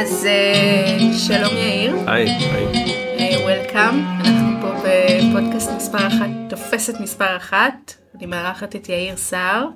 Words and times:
אז 0.00 0.26
אה, 0.26 0.98
שלום 1.18 1.56
יאיר, 1.56 1.96
היי, 2.06 2.28
היי. 2.28 3.36
וולקאם, 3.36 4.04
אנחנו 4.20 4.60
פה 4.60 4.72
בפודקאסט 4.84 5.70
מספר 5.76 6.06
אחת, 6.06 6.26
תופסת 6.48 7.00
מספר 7.00 7.36
אחת, 7.36 7.94
אני 8.14 8.26
מארחת 8.26 8.76
את 8.76 8.88
יאיר 8.88 9.16
סער. 9.16 9.66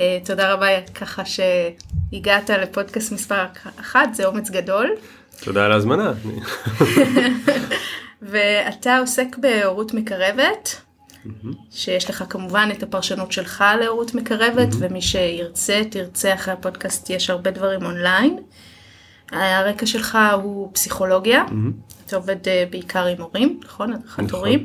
אה, 0.00 0.18
תודה 0.24 0.52
רבה 0.52 0.66
ככה 0.94 1.22
שהגעת 1.24 2.50
לפודקאסט 2.50 3.12
מספר 3.12 3.44
אחת, 3.80 4.14
זה 4.14 4.26
אומץ 4.26 4.50
גדול. 4.50 4.90
תודה 5.40 5.64
על 5.64 5.72
ההזמנה. 5.72 6.12
ואתה 8.30 8.98
עוסק 8.98 9.36
בהורות 9.38 9.94
מקרבת, 9.94 10.80
שיש 11.70 12.10
לך 12.10 12.24
כמובן 12.28 12.68
את 12.72 12.82
הפרשנות 12.82 13.32
שלך 13.32 13.64
להורות 13.80 14.14
מקרבת, 14.14 14.68
ומי 14.78 15.02
שירצה, 15.02 15.82
תרצה 15.90 16.34
אחרי 16.34 16.54
הפודקאסט, 16.54 17.10
יש 17.10 17.30
הרבה 17.30 17.50
דברים 17.50 17.84
אונליין. 17.84 18.38
הרקע 19.32 19.86
שלך 19.86 20.18
הוא 20.42 20.70
פסיכולוגיה, 20.72 21.44
אתה 22.06 22.16
עובד 22.16 22.48
אה, 22.48 22.64
בעיקר 22.70 23.06
עם 23.06 23.22
הורים, 23.22 23.60
נכון? 23.64 23.92
הדרכת 23.92 24.18
נכון. 24.18 24.30
הורים. 24.30 24.64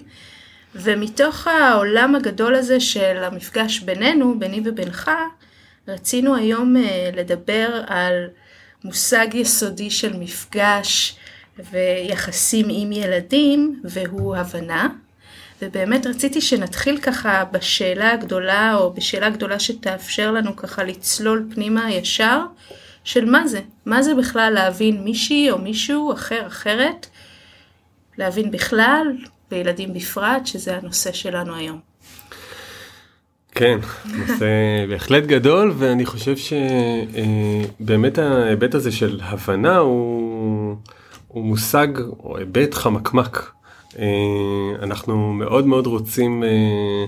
ומתוך 0.76 1.48
העולם 1.48 2.16
הגדול 2.16 2.56
הזה 2.56 2.80
של 2.80 3.24
המפגש 3.24 3.80
בינינו, 3.80 4.40
ביני 4.40 4.62
ובינך, 4.66 5.12
רצינו 5.88 6.36
היום 6.36 6.78
אה, 6.78 7.10
לדבר 7.14 7.82
על 7.88 8.28
מושג 8.84 9.28
יסודי 9.34 9.90
של 9.90 10.18
מפגש 10.18 11.16
ויחסים 11.72 12.66
עם 12.70 12.92
ילדים, 12.92 13.82
והוא 13.84 14.36
הבנה. 14.36 14.90
ובאמת 15.62 16.08
רציתי 16.08 16.42
שנתחיל 16.42 16.98
ככה 16.98 17.44
בשאלה 17.52 18.12
הגדולה, 18.12 18.76
או 18.76 18.94
בשאלה 18.94 19.30
גדולה 19.30 19.60
שתאפשר 19.60 20.32
לנו 20.32 20.56
ככה 20.56 20.84
לצלול 20.84 21.48
פנימה 21.54 21.92
ישר, 21.92 22.40
של 23.04 23.26
מה 23.26 23.48
זה? 23.48 23.62
מה 23.86 24.04
זה 24.04 24.16
בכלל 24.16 24.54
להבין 24.54 25.04
מישהי 25.04 25.52
או 25.52 25.58
מישהו 25.58 26.14
אחר 26.14 26.48
אחרת? 26.48 27.08
להבין 28.18 28.52
בכלל, 28.52 29.08
וילדים 29.52 29.94
בפרט, 29.94 30.46
שזה 30.46 30.78
הנושא 30.78 31.12
שלנו 31.12 31.56
היום. 31.56 31.80
כן, 33.52 33.80
נושא 34.06 34.46
בהחלט 34.90 35.24
גדול 35.24 35.74
ואני 35.78 36.06
חושב 36.06 36.36
שבאמת 37.80 38.18
ההיבט 38.18 38.76
הזה 38.76 38.92
של 38.92 39.20
הבנה 39.24 39.78
הוא, 39.78 40.76
הוא 41.28 41.46
מושג 41.46 41.88
או 42.20 42.38
היבט 42.38 42.74
חמקמק. 42.74 43.52
אה, 44.00 44.06
אנחנו 44.82 45.34
מאוד 45.34 45.68
מאוד 45.68 45.88
רוצים 45.88 46.44
אה, 46.44 46.48
אה, 46.50 47.06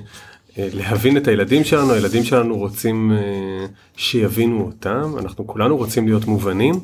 להבין 0.58 1.17
את 1.17 1.28
הילדים 1.28 1.64
שלנו, 1.64 1.94
הילדים 1.94 2.23
שלנו 2.23 2.58
רוצים 2.58 3.11
שיבינו 3.98 4.62
אותם, 4.66 5.16
אנחנו 5.20 5.47
כולנו 5.47 5.78
רוצים 5.78 6.08
להיות 6.08 6.25
מובנים. 6.25 6.75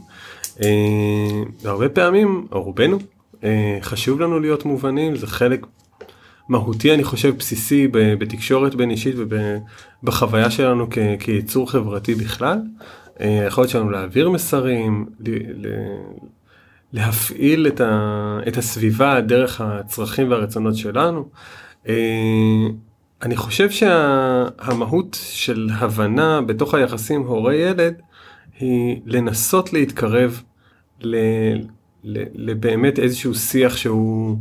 והרבה 1.61 1.89
פעמים, 1.89 2.47
או 2.51 2.63
רובנו, 2.63 2.97
חשוב 3.81 4.19
לנו 4.21 4.39
להיות 4.39 4.65
מובנים, 4.65 5.15
זה 5.15 5.27
חלק 5.27 5.65
מהותי 6.49 6.93
אני 6.93 7.03
חושב 7.03 7.37
בסיסי 7.37 7.87
בתקשורת 7.91 8.75
בין 8.75 8.91
אישית 8.91 9.15
ובחוויה 9.17 10.51
שלנו 10.51 10.87
כיצור 11.19 11.71
חברתי 11.71 12.15
בכלל. 12.15 12.59
היכולת 13.19 13.69
שלנו 13.69 13.89
להעביר 13.89 14.29
מסרים, 14.29 15.05
להפעיל 16.93 17.67
את 18.47 18.57
הסביבה 18.57 19.21
דרך 19.21 19.61
הצרכים 19.61 20.31
והרצונות 20.31 20.75
שלנו. 20.75 21.29
אני 23.21 23.35
חושב 23.35 23.71
שהמהות 23.71 25.17
של 25.21 25.69
הבנה 25.73 26.41
בתוך 26.41 26.73
היחסים 26.73 27.21
הורה 27.21 27.55
ילד 27.55 27.93
היא 28.59 29.01
לנסות 29.05 29.73
להתקרב 29.73 30.41
לבאמת 32.33 32.99
איזשהו 32.99 33.35
שיח 33.35 33.77
שהוא 33.77 34.37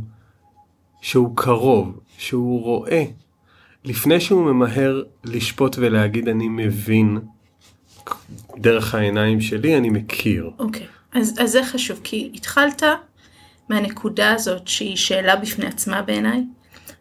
שהוא 1.01 1.35
קרוב, 1.35 1.99
שהוא 2.17 2.61
רואה, 2.63 3.03
לפני 3.85 4.19
שהוא 4.19 4.45
ממהר 4.45 5.03
לשפוט 5.23 5.75
ולהגיד 5.79 6.29
אני 6.29 6.47
מבין, 6.49 7.19
דרך 8.57 8.95
העיניים 8.95 9.41
שלי 9.41 9.77
אני 9.77 9.89
מכיר. 9.89 10.51
אוקיי, 10.59 10.81
okay. 10.81 11.19
אז, 11.19 11.35
אז 11.39 11.51
זה 11.51 11.63
חשוב, 11.63 11.99
כי 12.03 12.31
התחלת 12.35 12.83
מהנקודה 13.69 14.33
הזאת 14.33 14.67
שהיא 14.67 14.95
שאלה 14.95 15.35
בפני 15.35 15.65
עצמה 15.65 16.01
בעיניי, 16.01 16.43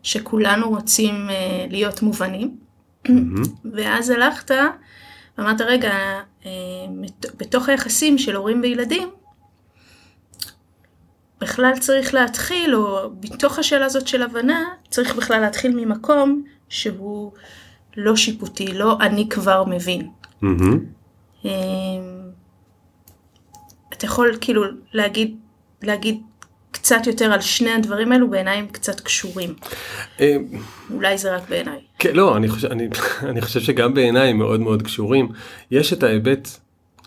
שכולנו 0.03 0.69
רוצים 0.69 1.29
uh, 1.29 1.33
להיות 1.71 2.03
מובנים, 2.03 2.57
mm-hmm. 3.09 3.49
ואז 3.75 4.11
הלכת 4.11 4.51
ואמרת 5.39 5.61
רגע, 5.61 5.93
uh, 6.43 6.47
בתוך 7.37 7.69
היחסים 7.69 8.19
של 8.19 8.37
הורים 8.37 8.61
וילדים, 8.63 9.09
בכלל 11.41 11.73
צריך 11.79 12.15
להתחיל, 12.15 12.75
או 12.75 13.11
בתוך 13.21 13.59
השאלה 13.59 13.87
הזאת 13.87 14.09
של 14.09 14.23
הבנה, 14.23 14.65
צריך 14.91 15.15
בכלל 15.15 15.41
להתחיל 15.41 15.77
ממקום 15.77 16.43
שהוא 16.69 17.33
לא 17.97 18.17
שיפוטי, 18.17 18.67
לא 18.67 18.99
אני 19.01 19.29
כבר 19.29 19.65
מבין. 19.65 20.11
Mm-hmm. 20.43 21.47
אתה 23.93 24.07
יכול 24.07 24.37
כאילו 24.41 24.63
להגיד, 24.93 25.37
להגיד 25.83 26.23
קצת 26.71 27.07
יותר 27.07 27.33
על 27.33 27.41
שני 27.41 27.71
הדברים 27.71 28.13
האלו 28.13 28.31
בעיניים 28.31 28.69
קצת 28.69 29.01
קשורים. 29.01 29.55
אמ, 30.21 30.45
אולי 30.95 31.19
זה 31.19 31.37
רק 31.37 31.43
בעיניי. 31.49 31.79
כן, 31.99 32.11
לא, 32.15 32.37
אני 32.37 32.49
חושב, 32.49 32.69
אני, 32.69 32.89
אני 33.31 33.41
חושב 33.41 33.61
שגם 33.61 33.95
בעיניי 33.95 34.33
מאוד 34.33 34.61
מאוד 34.61 34.83
קשורים. 34.83 35.29
יש 35.71 35.93
את 35.93 36.03
ההיבט, 36.03 36.49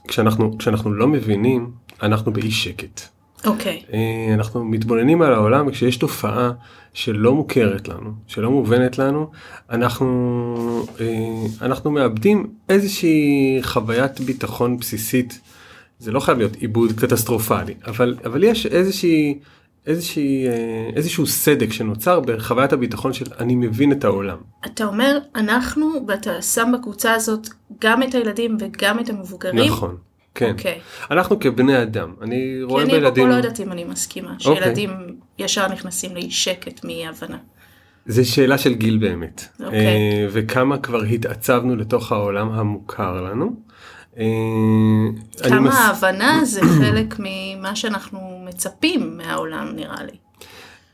כשאנחנו, 0.07 0.57
כשאנחנו 0.57 0.93
לא 0.93 1.07
מבינים, 1.07 1.71
אנחנו 2.03 2.33
באי 2.33 2.51
שקט. 2.51 3.01
אוקיי. 3.45 3.83
Okay. 3.87 3.93
אה, 3.93 4.33
אנחנו 4.33 4.65
מתבוננים 4.65 5.21
על 5.21 5.33
העולם 5.33 5.67
וכשיש 5.67 5.97
תופעה 5.97 6.51
שלא 6.93 7.33
מוכרת 7.33 7.87
לנו, 7.87 8.11
שלא 8.27 8.51
מובנת 8.51 8.97
לנו, 8.97 9.31
אנחנו, 9.69 10.85
אה, 10.99 11.05
אנחנו 11.61 11.91
מאבדים 11.91 12.47
איזושהי 12.69 13.59
חוויית 13.61 14.19
ביטחון 14.19 14.77
בסיסית. 14.77 15.39
זה 15.99 16.11
לא 16.11 16.19
חייב 16.19 16.37
להיות 16.37 16.55
עיבוד 16.55 16.91
קטסטרופלי, 16.91 17.73
אבל, 17.85 18.15
אבל 18.25 18.43
יש 18.43 18.65
איזושהי, 18.65 19.39
איזושהי, 19.87 20.47
אה, 20.47 20.89
איזשהו 20.95 21.27
סדק 21.27 21.73
שנוצר 21.73 22.19
בחוויית 22.19 22.73
הביטחון 22.73 23.13
של 23.13 23.25
אני 23.39 23.55
מבין 23.55 23.91
את 23.91 24.03
העולם. 24.03 24.37
אתה 24.65 24.85
אומר 24.85 25.17
אנחנו 25.35 26.05
ואתה 26.07 26.41
שם 26.41 26.71
בקבוצה 26.73 27.13
הזאת 27.13 27.49
גם 27.81 28.03
את 28.03 28.15
הילדים 28.15 28.57
וגם 28.59 28.99
את 28.99 29.09
המבוגרים. 29.09 29.71
נכון. 29.71 29.97
כן. 30.35 30.45
Okay. 30.45 30.51
אוקיי. 30.51 30.79
אנחנו 31.11 31.39
כבני 31.39 31.81
אדם, 31.81 32.13
אני 32.21 32.63
רואה 32.63 32.85
בילדים... 32.85 33.13
כי 33.13 33.21
אני 33.21 33.29
פה 33.29 33.31
לא 33.31 33.35
יודעת 33.35 33.59
אם 33.59 33.71
אני 33.71 33.83
מסכימה, 33.83 34.31
אוקיי. 34.45 34.63
שילדים 34.63 34.89
okay. 34.89 35.43
ישר 35.43 35.67
נכנסים 35.67 36.15
לאי 36.15 36.31
שקט 36.31 36.85
מאי 36.85 37.07
הבנה. 37.07 37.37
זה 38.05 38.25
שאלה 38.25 38.57
של 38.57 38.73
גיל 38.73 38.97
באמת. 38.97 39.41
Okay. 39.41 39.63
אוקיי. 39.63 39.85
אה, 39.85 40.27
וכמה 40.31 40.77
כבר 40.77 41.03
התעצבנו 41.03 41.75
לתוך 41.75 42.11
העולם 42.11 42.51
המוכר 42.51 43.21
לנו. 43.21 43.55
אה, 44.19 44.25
כמה 45.49 45.59
מס... 45.59 45.75
ההבנה 45.75 46.39
זה 46.43 46.61
חלק 46.61 47.15
ממה 47.19 47.75
שאנחנו 47.75 48.19
מצפים 48.47 49.17
מהעולם 49.17 49.71
נראה 49.75 50.03
לי. 50.03 50.17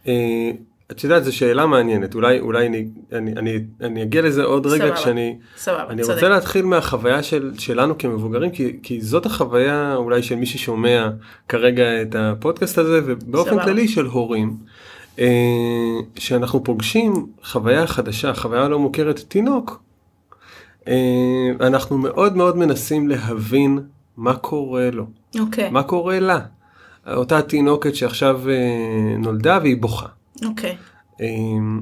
אה, 0.08 0.52
את 0.92 1.04
יודעת 1.04 1.24
זו 1.24 1.36
שאלה 1.36 1.66
מעניינת 1.66 2.16
אולי 2.16 2.40
אולי 2.40 2.68
אני 2.68 2.88
אני 3.14 3.32
אני 3.38 3.60
אני 3.82 4.04
אגיע 4.04 4.22
לזה 4.22 4.44
עוד 4.44 4.68
רגע 4.68 4.86
סבבה, 4.86 4.96
כשאני 4.96 5.38
סבבה, 5.58 5.86
אני 5.90 6.02
צודק. 6.02 6.14
רוצה 6.14 6.30
להתחיל 6.30 6.66
מהחוויה 6.66 7.24
של 7.24 7.52
שלנו 7.58 7.98
כמבוגרים 7.98 8.52
כי 8.52 8.80
כי 8.84 9.02
זאת 9.02 9.26
החוויה 9.26 9.96
אולי 9.96 10.24
של 10.24 10.36
מי 10.36 10.46
ששומע 10.46 11.10
כרגע 11.48 12.02
את 12.02 12.16
הפודקאסט 12.16 12.78
הזה 12.78 13.02
ובאופן 13.06 13.52
סבבה. 13.52 13.64
כללי 13.64 13.88
של 13.88 14.06
הורים. 14.06 14.58
אה, 15.20 15.26
שאנחנו 16.16 16.64
פוגשים 16.64 17.28
חוויה 17.44 17.88
חדשה 17.88 18.34
חוויה 18.34 18.68
לא 18.68 18.80
מוכרת 18.80 19.20
תינוק. 19.28 19.89
אה, 20.90 21.68
אנחנו 21.68 21.98
מאוד 21.98 22.36
מאוד 22.36 22.58
מנסים 22.58 23.08
להבין 23.08 23.80
מה 24.18 24.36
קורה 24.36 24.90
לו 24.92 25.06
okay. 25.36 25.40
אוקיי. 25.40 25.70
מה 25.70 25.84
קורה 25.84 26.20
לה 26.20 26.40
אותה 27.08 27.42
תינוקת 27.42 27.96
שעכשיו 27.96 28.50
אה, 28.50 29.18
נולדה 29.18 29.60
והיא 29.62 29.82
בוכה. 29.82 30.08
אוקיי. 30.46 30.72
Okay. 30.72 31.24
אמ, 31.24 31.82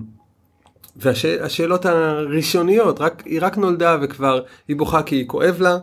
והשאלות 0.95 1.85
הראשוניות, 1.85 3.01
רק, 3.01 3.23
היא 3.25 3.39
רק 3.41 3.57
נולדה 3.57 3.97
וכבר 4.01 4.41
היא 4.67 4.75
בוכה 4.75 5.03
כי 5.03 5.15
היא 5.15 5.27
כואב 5.27 5.55
לה, 5.59 5.77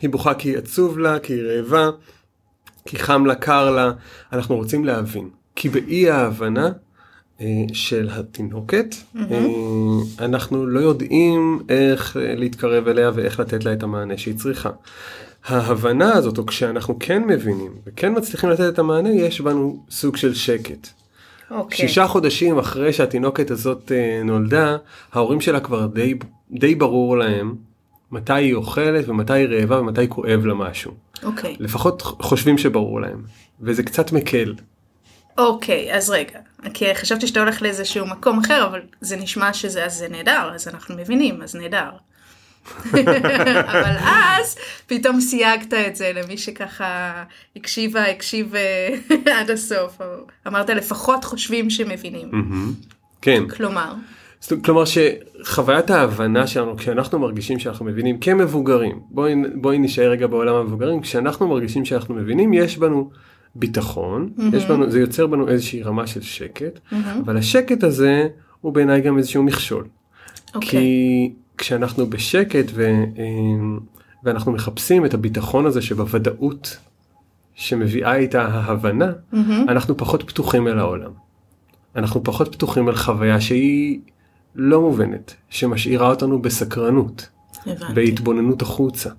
היא 0.00 0.10
בוכה 0.10 0.34
כי 0.34 0.56
עצוב 0.56 0.98
לה, 0.98 1.18
כי 1.18 1.32
היא 1.32 1.42
רעבה, 1.42 1.90
כי 2.86 2.98
חם 2.98 3.26
לה, 3.26 3.34
קר 3.34 3.70
לה, 3.70 3.92
אנחנו 4.32 4.56
רוצים 4.56 4.84
להבין. 4.84 5.28
כי 5.56 5.68
באי 5.68 6.10
ההבנה 6.10 6.66
אה, 6.66 6.70
של 7.72 8.08
התינוקת, 8.12 8.94
mm-hmm. 8.94 9.18
אה, 9.32 10.24
אנחנו 10.24 10.66
לא 10.66 10.80
יודעים 10.80 11.62
איך 11.68 12.16
להתקרב 12.20 12.88
אליה 12.88 13.10
ואיך 13.14 13.40
לתת 13.40 13.64
לה 13.64 13.72
את 13.72 13.82
המענה 13.82 14.18
שהיא 14.18 14.36
צריכה. 14.36 14.70
ההבנה 15.46 16.12
הזאת, 16.12 16.38
או 16.38 16.46
כשאנחנו 16.46 16.96
כן 17.00 17.22
מבינים 17.24 17.72
וכן 17.86 18.12
מצליחים 18.16 18.50
לתת 18.50 18.74
את 18.74 18.78
המענה, 18.78 19.10
יש 19.10 19.40
בנו 19.40 19.84
סוג 19.90 20.16
של 20.16 20.34
שקט. 20.34 20.86
Okay. 20.86 21.54
אוקיי. 21.54 21.78
שישה 21.78 22.06
חודשים 22.06 22.58
אחרי 22.58 22.92
שהתינוקת 22.92 23.50
הזאת 23.50 23.92
נולדה, 24.24 24.76
ההורים 25.12 25.40
שלה 25.40 25.60
כבר 25.60 25.86
די, 25.86 26.14
די 26.50 26.74
ברור 26.74 27.18
להם 27.18 27.54
מתי 28.12 28.32
היא 28.32 28.54
אוכלת 28.54 29.08
ומתי 29.08 29.32
היא 29.32 29.48
רעבה 29.48 29.80
ומתי 29.80 30.08
כואב 30.08 30.46
לה 30.46 30.54
משהו. 30.54 30.92
אוקיי. 31.22 31.56
לפחות 31.60 32.02
חושבים 32.02 32.58
שברור 32.58 33.00
להם, 33.00 33.22
וזה 33.60 33.82
קצת 33.82 34.12
מקל. 34.12 34.54
אוקיי, 35.38 35.94
אז 35.94 36.10
רגע. 36.10 36.38
כי 36.74 36.94
חשבתי 36.94 37.26
שאתה 37.26 37.40
הולך 37.40 37.62
לאיזשהו 37.62 38.06
מקום 38.06 38.38
אחר, 38.38 38.66
אבל 38.66 38.80
זה 39.00 39.16
נשמע 39.16 39.52
שזה, 39.52 39.84
אז 39.84 39.94
זה 39.94 40.08
נהדר, 40.08 40.50
אז 40.54 40.68
אנחנו 40.68 40.96
מבינים, 40.96 41.42
אז 41.42 41.54
נהדר. 41.54 41.90
אבל 43.72 43.96
אז 44.00 44.56
פתאום 44.86 45.20
סייגת 45.20 45.74
את 45.74 45.96
זה 45.96 46.12
למי 46.14 46.38
שככה 46.38 47.24
הקשיבה, 47.56 48.04
הקשיב 48.04 48.54
אה, 48.54 48.94
עד 49.40 49.50
הסוף. 49.50 49.98
אמרת 50.46 50.70
לפחות 50.70 51.24
חושבים 51.24 51.70
שמבינים. 51.70 52.30
כן. 53.22 53.48
כלומר. 53.48 53.94
כלומר 54.64 54.82
שחוויית 54.84 55.90
ההבנה 55.90 56.46
שלנו 56.46 56.76
כשאנחנו 56.76 57.18
מרגישים 57.18 57.58
שאנחנו 57.58 57.84
מבינים 57.84 58.18
כמבוגרים 58.18 59.00
בואי 59.10 59.34
בואי 59.54 59.78
נשאר 59.78 60.10
רגע 60.10 60.26
בעולם 60.26 60.54
המבוגרים 60.54 61.00
כשאנחנו 61.00 61.48
מרגישים 61.48 61.84
שאנחנו 61.84 62.14
מבינים 62.14 62.54
יש 62.54 62.78
בנו 62.78 63.10
ביטחון 63.58 64.30
יש 64.52 64.64
בנו 64.64 64.90
זה 64.90 65.00
יוצר 65.00 65.26
בנו 65.26 65.48
איזושהי 65.48 65.82
רמה 65.82 66.06
של 66.06 66.22
שקט 66.22 66.80
אבל 67.24 67.36
השקט 67.36 67.84
הזה 67.84 68.28
הוא 68.60 68.72
בעיניי 68.72 69.00
גם 69.00 69.18
איזשהו 69.18 69.42
מכשול 69.42 69.86
אוקיי. 70.54 70.70
כי 70.70 71.32
כשאנחנו 71.58 72.06
בשקט 72.06 72.66
ו, 72.74 73.04
ואנחנו 74.24 74.52
מחפשים 74.52 75.04
את 75.04 75.14
הביטחון 75.14 75.66
הזה 75.66 75.82
שבוודאות 75.82 76.78
שמביאה 77.54 78.16
איתה 78.16 78.42
ההבנה 78.42 79.12
אנחנו 79.68 79.96
פחות 79.96 80.22
פתוחים 80.22 80.68
אל 80.68 80.78
העולם. 80.78 81.10
אנחנו 81.96 82.24
פחות 82.24 82.52
פתוחים 82.52 82.88
אל 82.88 82.94
חוויה 82.94 83.40
שהיא 83.40 84.00
לא 84.54 84.80
מובנת, 84.80 85.34
שמשאירה 85.48 86.10
אותנו 86.10 86.42
בסקרנות, 86.42 87.28
הבנתי. 87.66 87.94
בהתבוננות 87.94 88.62
החוצה. 88.62 89.10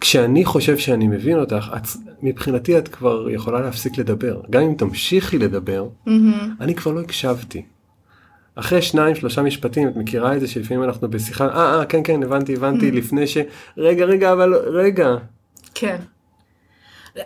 כשאני 0.00 0.44
חושב 0.44 0.78
שאני 0.78 1.08
מבין 1.08 1.38
אותך, 1.38 1.70
את, 1.76 1.88
מבחינתי 2.22 2.78
את 2.78 2.88
כבר 2.88 3.30
יכולה 3.30 3.60
להפסיק 3.60 3.98
לדבר. 3.98 4.40
גם 4.50 4.62
אם 4.62 4.74
תמשיכי 4.74 5.38
לדבר, 5.38 5.88
מהמם. 6.06 6.54
אני 6.60 6.74
כבר 6.74 6.92
לא 6.92 7.00
הקשבתי. 7.00 7.62
אחרי 8.54 8.82
שניים 8.82 9.14
שלושה 9.14 9.42
משפטים 9.42 9.88
את 9.88 9.96
מכירה 9.96 10.36
את 10.36 10.40
זה 10.40 10.48
שלפעמים 10.48 10.84
אנחנו 10.84 11.10
בשיחה 11.10 11.46
אה 11.46 11.78
אה 11.78 11.86
כן 11.86 12.00
כן 12.04 12.22
הבנתי 12.22 12.54
הבנתי 12.54 12.90
לפני 12.90 13.26
ש 13.26 13.38
רגע 13.78 14.04
רגע 14.04 14.32
אבל 14.32 14.54
רגע 14.54 15.16
כן. 15.74 15.96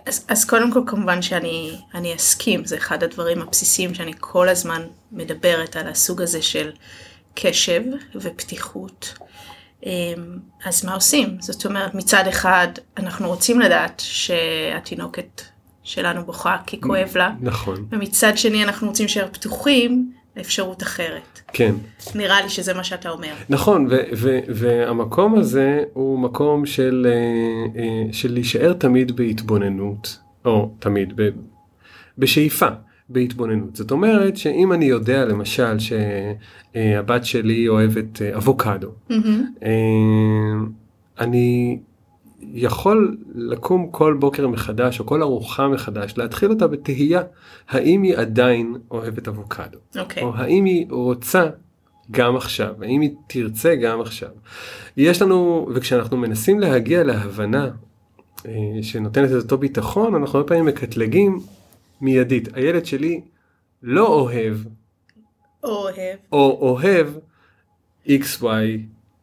אז, 0.06 0.24
אז 0.28 0.44
קודם 0.44 0.72
כל 0.72 0.80
כמובן 0.86 1.22
שאני 1.22 1.78
אני 1.94 2.14
אסכים, 2.14 2.64
זה 2.64 2.76
אחד 2.76 3.02
הדברים 3.02 3.42
הבסיסיים 3.42 3.94
שאני 3.94 4.12
כל 4.20 4.48
הזמן 4.48 4.82
מדברת 5.12 5.76
על 5.76 5.86
הסוג 5.86 6.22
הזה 6.22 6.42
של 6.42 6.70
קשב 7.34 7.82
ופתיחות. 8.14 9.18
אמ, 9.86 9.90
אז 10.64 10.84
מה 10.84 10.94
עושים? 10.94 11.36
זאת 11.40 11.66
אומרת 11.66 11.94
מצד 11.94 12.24
אחד 12.28 12.68
אנחנו 12.96 13.28
רוצים 13.28 13.60
לדעת 13.60 14.02
שהתינוקת 14.04 15.42
שלנו 15.82 16.24
בוכה 16.24 16.56
כי 16.66 16.80
כואב 16.80 17.16
לה, 17.16 17.32
נכון 17.40 17.86
ומצד 17.90 18.32
שני 18.38 18.64
אנחנו 18.64 18.88
רוצים 18.88 19.04
להישאר 19.04 19.26
פתוחים 19.32 20.12
לאפשרות 20.36 20.82
אחרת. 20.82 21.40
כן 21.52 21.74
נראה 22.14 22.42
לי 22.42 22.48
שזה 22.48 22.74
מה 22.74 22.84
שאתה 22.84 23.10
אומר. 23.10 23.32
נכון 23.48 23.86
ו- 23.90 24.02
ו- 24.16 24.38
והמקום 24.48 25.38
הזה 25.38 25.82
הוא 25.92 26.18
מקום 26.18 26.66
של 26.66 27.06
אה, 27.10 27.80
אה, 27.82 28.12
של 28.12 28.32
להישאר 28.32 28.72
תמיד 28.72 29.16
בהתבוננות 29.16 30.18
או 30.44 30.70
תמיד 30.78 31.12
ב- 31.16 31.28
בשאיפה 32.18 32.66
בהתבוננות 33.08 33.76
זאת 33.76 33.90
אומרת 33.90 34.36
שאם 34.36 34.72
אני 34.72 34.84
יודע 34.84 35.24
למשל 35.24 35.76
שהבת 35.78 37.24
שלי 37.24 37.68
אוהבת 37.68 38.22
אה, 38.22 38.36
אבוקדו 38.36 38.90
מהמם. 39.10 39.44
אה, 39.62 40.66
אני 41.20 41.78
יכול 42.40 43.16
לקום 43.34 43.88
כל 43.90 44.16
בוקר 44.20 44.48
מחדש 44.48 45.00
או 45.00 45.06
כל 45.06 45.22
ארוחה 45.22 45.68
מחדש 45.68 46.14
להתחיל 46.16 46.50
אותה 46.50 46.66
בתהייה 46.66 47.22
האם 47.68 48.02
היא 48.02 48.16
עדיין 48.16 48.76
אוהבת 48.90 49.28
אבוקדו 49.28 49.78
אוקיי. 49.98 50.22
או 50.22 50.36
האם 50.36 50.64
היא 50.64 50.86
רוצה 50.90 51.46
גם 52.10 52.36
עכשיו 52.36 52.74
האם 52.82 53.00
היא 53.00 53.10
תרצה 53.26 53.74
גם 53.74 54.00
עכשיו. 54.00 54.28
יש 54.96 55.22
לנו 55.22 55.68
וכשאנחנו 55.74 56.16
מנסים 56.16 56.60
להגיע 56.60 57.04
להבנה 57.04 57.70
אה, 58.46 58.52
שנותנת 58.82 59.30
את 59.30 59.36
אותו 59.36 59.58
ביטחון 59.58 60.14
אנחנו 60.14 60.38
הרבה 60.38 60.48
פעמים 60.48 60.64
מקטלגים 60.66 61.38
מיידית 62.00 62.48
הילד 62.56 62.86
שלי 62.86 63.20
לא 63.82 64.06
אוהב 64.06 64.56
אוהב. 65.64 66.18
או 66.32 66.58
אוהב 66.60 67.06
XY 68.06 68.44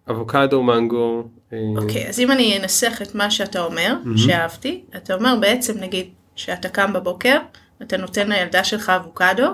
אבוקדו 0.09 0.63
מנגו. 0.63 1.27
אה, 1.53 1.57
אוקיי, 1.77 2.09
אז 2.09 2.19
אם 2.19 2.31
אני 2.31 2.57
אנסח 2.59 3.01
את 3.01 3.15
מה 3.15 3.31
שאתה 3.31 3.59
אומר, 3.59 3.95
שאהבתי, 4.17 4.83
אתה 4.95 5.13
אומר 5.13 5.35
בעצם 5.41 5.77
נגיד 5.77 6.09
שאתה 6.35 6.69
קם 6.69 6.93
בבוקר, 6.93 7.37
אתה 7.81 7.97
נותן 7.97 8.29
לילדה 8.29 8.63
שלך 8.63 8.89
אבוקדו, 8.89 9.47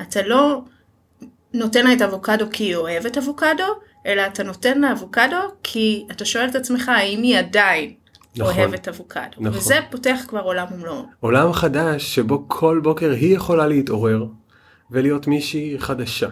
אתה 0.00 0.22
לא 0.22 0.60
נותן 1.54 1.86
לה 1.86 1.92
את 1.92 2.00
האבוקדו 2.00 2.44
כי 2.52 2.64
היא 2.64 2.76
אוהבת 2.76 3.18
אבוקדו, 3.18 3.64
אלא 4.06 4.26
אתה 4.26 4.42
נותן 4.42 4.80
לה 4.80 4.92
אבוקדו 4.92 5.36
כי 5.62 6.04
אתה 6.10 6.24
שואל 6.24 6.48
את 6.48 6.54
עצמך 6.54 6.88
האם 6.88 7.22
היא 7.22 7.38
עדיין 7.38 7.94
נכון. 8.36 8.58
אוהבת 8.58 8.88
אבוקדו. 8.88 9.20
נכון. 9.38 9.58
וזה 9.58 9.78
פותח 9.90 10.20
כבר 10.28 10.40
עולם 10.40 10.66
ומלואו. 10.74 11.06
עולם 11.20 11.52
חדש 11.52 12.14
שבו 12.14 12.44
כל 12.48 12.80
בוקר 12.82 13.10
היא 13.10 13.36
יכולה 13.36 13.66
להתעורר 13.66 14.26
ולהיות 14.90 15.26
מישהי 15.26 15.76
חדשה. 15.78 16.28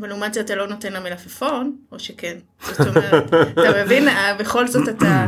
אבל 0.00 0.08
לעומת 0.08 0.34
זה 0.34 0.40
אתה 0.40 0.54
לא 0.54 0.66
נותן 0.66 0.92
לה 0.92 1.00
מלפפון, 1.00 1.76
או 1.92 1.98
שכן. 1.98 2.38
זאת 2.66 2.86
אומרת, 2.86 3.34
אתה 3.52 3.84
מבין, 3.84 4.08
אה, 4.08 4.36
בכל 4.38 4.68
זאת 4.68 4.88
אתה 4.88 5.26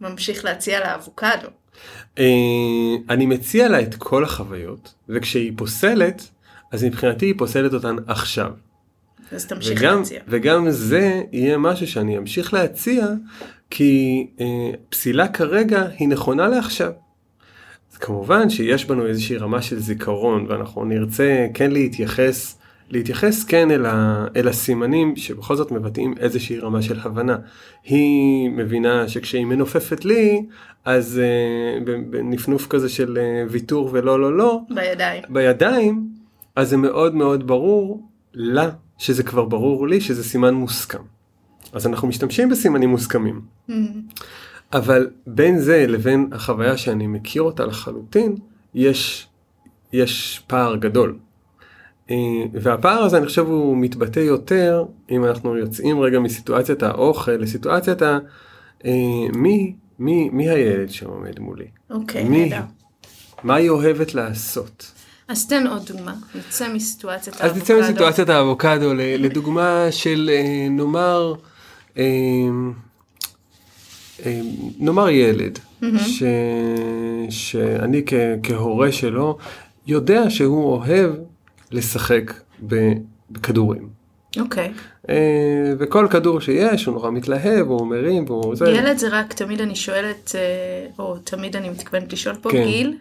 ממשיך 0.00 0.44
להציע 0.44 0.80
לה 0.80 0.94
אבוקדו. 0.94 1.48
אה, 2.18 2.24
אני 3.10 3.26
מציע 3.26 3.68
לה 3.68 3.80
את 3.80 3.94
כל 3.94 4.24
החוויות 4.24 4.94
וכשהיא 5.08 5.52
פוסלת 5.56 6.28
אז 6.72 6.84
מבחינתי 6.84 7.26
היא 7.26 7.34
פוסלת 7.38 7.74
אותן 7.74 7.96
עכשיו. 8.06 8.50
אז 9.34 9.46
תמשיך 9.46 9.80
וגם, 9.80 9.98
להציע. 9.98 10.20
וגם 10.28 10.70
זה 10.70 11.22
יהיה 11.32 11.58
משהו 11.58 11.86
שאני 11.86 12.18
אמשיך 12.18 12.54
להציע 12.54 13.06
כי 13.70 14.26
אה, 14.40 14.70
פסילה 14.88 15.28
כרגע 15.28 15.86
היא 15.98 16.08
נכונה 16.08 16.48
לעכשיו. 16.48 16.92
אז 17.92 17.98
כמובן 17.98 18.50
שיש 18.50 18.84
בנו 18.84 19.06
איזושהי 19.06 19.36
רמה 19.36 19.62
של 19.62 19.78
זיכרון 19.78 20.46
ואנחנו 20.48 20.84
נרצה 20.84 21.46
כן 21.54 21.70
להתייחס 21.70 22.58
להתייחס 22.90 23.44
כן 23.44 23.70
אל, 23.70 23.86
ה, 23.86 24.26
אל 24.36 24.48
הסימנים 24.48 25.16
שבכל 25.16 25.56
זאת 25.56 25.72
מבטאים 25.72 26.14
איזושהי 26.18 26.58
רמה 26.58 26.82
של 26.82 26.98
הבנה. 27.02 27.36
היא 27.84 28.50
מבינה 28.50 29.08
שכשהיא 29.08 29.44
מנופפת 29.44 30.04
לי 30.04 30.42
אז 30.84 31.20
אה, 31.22 31.94
בנפנוף 32.10 32.66
כזה 32.66 32.88
של 32.88 33.18
אה, 33.18 33.44
ויתור 33.50 33.88
ולא 33.92 34.20
לא 34.20 34.36
לא 34.36 34.60
בידיים. 34.74 35.22
בידיים, 35.28 36.08
אז 36.56 36.68
זה 36.70 36.76
מאוד 36.76 37.14
מאוד 37.14 37.46
ברור 37.46 38.08
לה 38.34 38.70
שזה 39.02 39.22
כבר 39.22 39.44
ברור 39.44 39.88
לי 39.88 40.00
שזה 40.00 40.24
סימן 40.24 40.54
מוסכם. 40.54 41.02
אז 41.72 41.86
אנחנו 41.86 42.08
משתמשים 42.08 42.48
בסימנים 42.48 42.90
מוסכמים. 42.90 43.40
אבל 44.72 45.10
בין 45.26 45.58
זה 45.58 45.86
לבין 45.88 46.28
החוויה 46.32 46.76
שאני 46.76 47.06
מכיר 47.06 47.42
אותה 47.42 47.66
לחלוטין, 47.66 48.36
יש, 48.74 49.28
יש 49.92 50.42
פער 50.46 50.76
גדול. 50.76 51.18
אה, 52.10 52.16
והפער 52.52 53.02
הזה 53.02 53.18
אני 53.18 53.26
חושב 53.26 53.46
הוא 53.46 53.76
מתבטא 53.76 54.20
יותר 54.20 54.84
אם 55.10 55.24
אנחנו 55.24 55.56
יוצאים 55.56 56.00
רגע 56.00 56.18
מסיטואציית 56.20 56.82
האוכל 56.82 57.32
לסיטואציית 57.32 58.02
ה... 58.02 58.18
אה, 58.84 58.90
מי, 59.34 59.74
מי, 59.98 60.30
מי 60.32 60.48
הילד 60.48 60.90
שעומד 60.90 61.38
מולי? 61.38 61.66
אוקיי, 61.90 62.24
מי? 62.24 62.48
נהדר. 62.48 62.64
מה 63.42 63.54
היא 63.54 63.70
אוהבת 63.70 64.14
לעשות? 64.14 65.01
אז 65.28 65.46
תן 65.46 65.66
עוד 65.66 65.82
דוגמה, 65.86 66.14
נצא 66.34 66.72
מסיטואציית 66.74 67.40
אז 67.40 67.56
נצא 67.56 67.80
מסיטואציית 67.80 68.28
האבוקדו 68.28 68.94
לדוגמה 68.94 69.86
של 69.90 70.30
אה, 70.32 70.68
נאמר 70.70 71.34
אה, 71.98 72.04
אה, 74.26 74.40
נאמר 74.78 75.08
ילד 75.08 75.58
ש, 75.98 76.22
שאני 77.30 78.02
כ, 78.06 78.12
כהורה 78.42 78.92
שלו 78.92 79.38
יודע 79.86 80.30
שהוא 80.30 80.64
אוהב 80.64 81.10
לשחק 81.70 82.32
בכדורים. 83.30 83.88
אוקיי. 84.40 84.72
אה, 85.08 85.72
וכל 85.78 86.06
כדור 86.10 86.40
שיש 86.40 86.84
הוא 86.84 86.94
נורא 86.94 87.10
מתלהב 87.10 87.66
הוא 87.66 87.86
מרים 87.86 88.24
והוא 88.28 88.56
זה. 88.56 88.70
ילד 88.70 88.98
זה 88.98 89.08
רק 89.08 89.32
תמיד 89.32 89.60
אני 89.60 89.76
שואלת, 89.76 90.34
או 90.98 91.18
תמיד 91.18 91.56
אני 91.56 91.70
מתכוונת 91.70 92.12
לשאול 92.12 92.36
פה 92.40 92.50
כן. 92.50 92.64
גיל. 92.64 92.96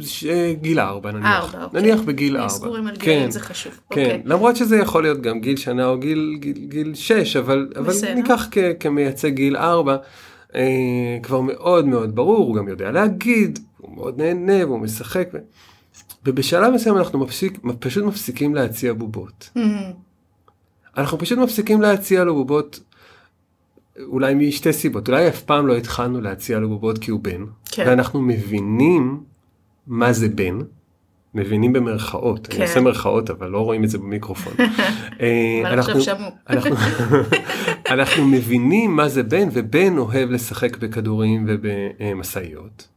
ש- 0.00 0.24
גיל 0.60 0.80
ארבע 0.80 1.12
נניח. 1.12 1.26
ארבע, 1.26 1.64
אוקיי. 1.64 1.80
נניח 1.82 2.00
בגיל 2.00 2.36
ארבע. 2.36 2.48
סגורים 2.48 2.86
על 2.86 2.96
כן. 2.96 3.04
גילאים 3.04 3.30
זה 3.30 3.40
חשוב. 3.40 3.72
כן, 3.72 3.80
אוקיי. 4.00 4.22
למרות 4.24 4.56
שזה 4.56 4.76
יכול 4.76 5.02
להיות 5.02 5.20
גם 5.20 5.40
גיל 5.40 5.56
שנה 5.56 5.86
או 5.86 5.98
גיל, 5.98 6.94
6, 6.94 7.36
אבל. 7.36 7.68
ניקח 8.14 8.48
כ, 8.50 8.58
כמייצג 8.80 9.28
גיל 9.34 9.56
4, 9.56 9.96
אה, 10.54 10.62
כבר 11.22 11.40
מאוד 11.40 11.86
מאוד 11.86 12.14
ברור, 12.14 12.46
הוא 12.46 12.56
גם 12.56 12.68
יודע 12.68 12.90
להגיד, 12.90 13.58
הוא 13.78 13.96
מאוד 13.96 14.22
נהנה 14.22 14.66
והוא 14.66 14.78
משחק. 14.78 15.28
ובשלב 16.26 16.72
מסוים 16.74 16.96
אנחנו 16.96 17.18
מפסיק, 17.18 17.58
פשוט 17.78 18.04
מפסיקים 18.04 18.54
להציע 18.54 18.92
בובות. 18.92 19.50
Mhm. 19.56 19.60
אנחנו 20.96 21.18
פשוט 21.18 21.38
מפסיקים 21.38 21.80
להציע 21.82 22.24
לו 22.24 22.34
בובות 22.34 22.80
אולי 24.06 24.34
משתי 24.34 24.72
סיבות, 24.72 25.08
אולי 25.08 25.28
אף 25.28 25.42
פעם 25.42 25.66
לא 25.66 25.76
התחלנו 25.76 26.20
להציע 26.20 26.58
לו 26.58 26.68
בובות 26.68 26.98
כי 26.98 27.10
הוא 27.10 27.20
בן, 27.20 27.44
כן. 27.64 27.84
ואנחנו 27.86 28.22
מבינים 28.22 29.20
מה 29.86 30.12
זה 30.12 30.28
בן, 30.28 30.58
מבינים 31.34 31.72
במרכאות, 31.72 32.46
כן. 32.46 32.56
אני 32.56 32.68
עושה 32.68 32.80
מרכאות 32.80 33.30
אבל 33.30 33.48
לא 33.48 33.58
רואים 33.60 33.84
את 33.84 33.88
זה 33.88 33.98
במיקרופון. 33.98 34.52
אה, 35.20 35.82
שמעו. 36.00 36.30
אנחנו, 36.50 36.76
אנחנו 37.94 38.26
מבינים 38.26 38.96
מה 38.96 39.08
זה 39.08 39.22
בן 39.22 39.48
ובן 39.52 39.98
אוהב 39.98 40.30
לשחק 40.30 40.76
בכדורים 40.76 41.46
ובמשאיות. 41.48 42.88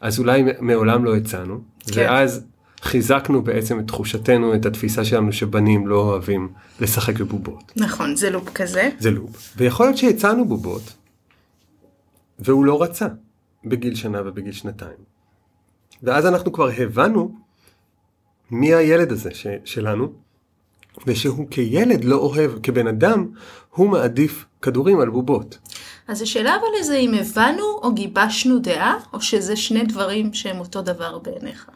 אז 0.00 0.18
אולי 0.18 0.44
מעולם 0.60 1.04
לא 1.04 1.16
הצענו 1.16 1.60
כן. 1.92 2.00
ואז 2.00 2.46
חיזקנו 2.84 3.42
בעצם 3.42 3.80
את 3.80 3.86
תחושתנו 3.86 4.54
את 4.54 4.66
התפיסה 4.66 5.04
שלנו 5.04 5.32
שבנים 5.32 5.86
לא 5.86 5.96
אוהבים 5.96 6.52
לשחק 6.80 7.18
בבובות. 7.20 7.72
נכון, 7.76 8.16
זה 8.16 8.30
לופ 8.30 8.48
כזה. 8.54 8.90
זה 8.98 9.10
לופ. 9.10 9.52
ויכול 9.56 9.86
להיות 9.86 9.98
שהצענו 9.98 10.48
בובות 10.48 10.82
והוא 12.38 12.64
לא 12.64 12.82
רצה 12.82 13.06
בגיל 13.64 13.94
שנה 13.94 14.22
ובגיל 14.24 14.52
שנתיים. 14.52 14.96
ואז 16.02 16.26
אנחנו 16.26 16.52
כבר 16.52 16.70
הבנו 16.78 17.34
מי 18.50 18.74
הילד 18.74 19.12
הזה 19.12 19.30
ש- 19.34 19.46
שלנו 19.64 20.12
ושהוא 21.06 21.46
כילד 21.50 22.04
לא 22.04 22.16
אוהב, 22.16 22.50
כבן 22.62 22.86
אדם 22.86 23.26
הוא 23.70 23.88
מעדיף 23.88 24.44
כדורים 24.62 25.00
על 25.00 25.10
בובות. 25.10 25.58
אז 26.08 26.22
השאלה 26.22 26.54
אבל 26.56 26.82
זה 26.84 26.96
אם 26.96 27.14
הבנו 27.14 27.64
או 27.82 27.94
גיבשנו 27.94 28.58
דעה, 28.58 28.98
או 29.12 29.20
שזה 29.20 29.56
שני 29.56 29.84
דברים 29.84 30.34
שהם 30.34 30.58
אותו 30.58 30.82
דבר 30.82 31.18
בעיניך. 31.18 31.66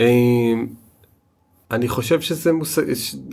אה, 0.00 0.54
אני 1.72 1.88
חושב 1.88 2.20
שזה 2.20 2.52
מושג, 2.52 2.82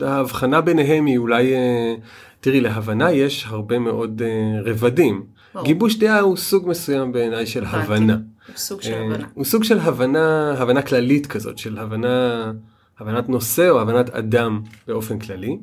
ההבחנה 0.01 0.61
ביניהם 0.61 1.05
היא 1.05 1.17
אולי, 1.17 1.53
אה, 1.53 1.95
תראי 2.39 2.61
להבנה 2.61 3.11
יש 3.11 3.45
הרבה 3.47 3.79
מאוד 3.79 4.21
אה, 4.25 4.61
רבדים. 4.71 5.23
ברור. 5.53 5.65
גיבוש 5.65 5.97
דעה 5.97 6.19
הוא 6.19 6.37
סוג 6.37 6.69
מסוים 6.69 7.11
בעיניי 7.11 7.45
של. 7.45 7.65
הבנה. 7.65 8.13
הוא 8.47 8.57
סוג 8.57 8.81
של 8.81 8.93
אה, 8.93 9.05
הבנה. 9.05 9.25
הוא 9.33 9.45
סוג 9.45 9.63
של 9.63 9.79
הבנה, 9.79 10.53
הבנה 10.57 10.81
כללית 10.81 11.27
כזאת, 11.27 11.57
של 11.57 11.77
הבנה, 11.77 12.51
הבנת 12.99 13.29
נושא 13.29 13.69
או 13.69 13.81
הבנת 13.81 14.09
אדם 14.09 14.61
באופן 14.87 15.19
כללי. 15.19 15.57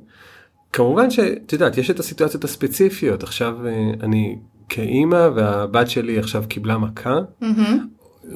כמובן 0.73 1.11
שאת 1.11 1.53
יודעת, 1.53 1.79
יש 1.79 1.91
את 1.91 2.01
הסיטואציות 2.01 2.45
הספציפיות, 2.45 3.23
עכשיו 3.23 3.57
אני 4.03 4.39
כאימא 4.69 5.29
והבת 5.35 5.91
שלי 5.91 6.19
עכשיו 6.19 6.45
קיבלה 6.49 6.79
מכה, 6.79 7.19
מהמם, 7.41 7.87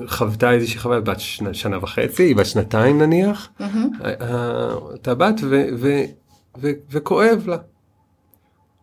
חוותה 0.07 0.53
איזושהי 0.53 0.79
חוויה 0.79 1.01
בת 1.01 1.21
שנה, 1.21 1.55
שנה 1.55 1.79
וחצי, 1.79 2.23
היא 2.23 2.37
בת 2.37 2.47
שנתיים 2.47 3.03
נניח, 3.03 3.49
מהמם. 3.61 3.91
את 4.95 5.09
הבת 5.09 5.41
ו, 5.43 5.65
ו, 5.79 6.03
ו, 6.61 6.71
וכואב 6.91 7.45
לה. 7.47 7.57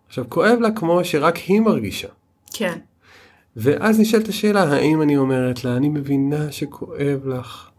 עכשיו 0.07 0.25
כואב 0.29 0.59
לה 0.61 0.71
כמו 0.71 1.03
שרק 1.03 1.35
היא 1.35 1.61
מרגישה. 1.61 2.07
כן. 2.53 2.77
ואז 3.55 3.99
נשאלת 3.99 4.27
השאלה 4.27 4.63
האם 4.63 5.01
אני 5.01 5.17
אומרת 5.17 5.63
לה 5.63 5.77
אני 5.77 5.89
מבינה 5.89 6.51
שכואב 6.51 7.27
לך 7.27 7.69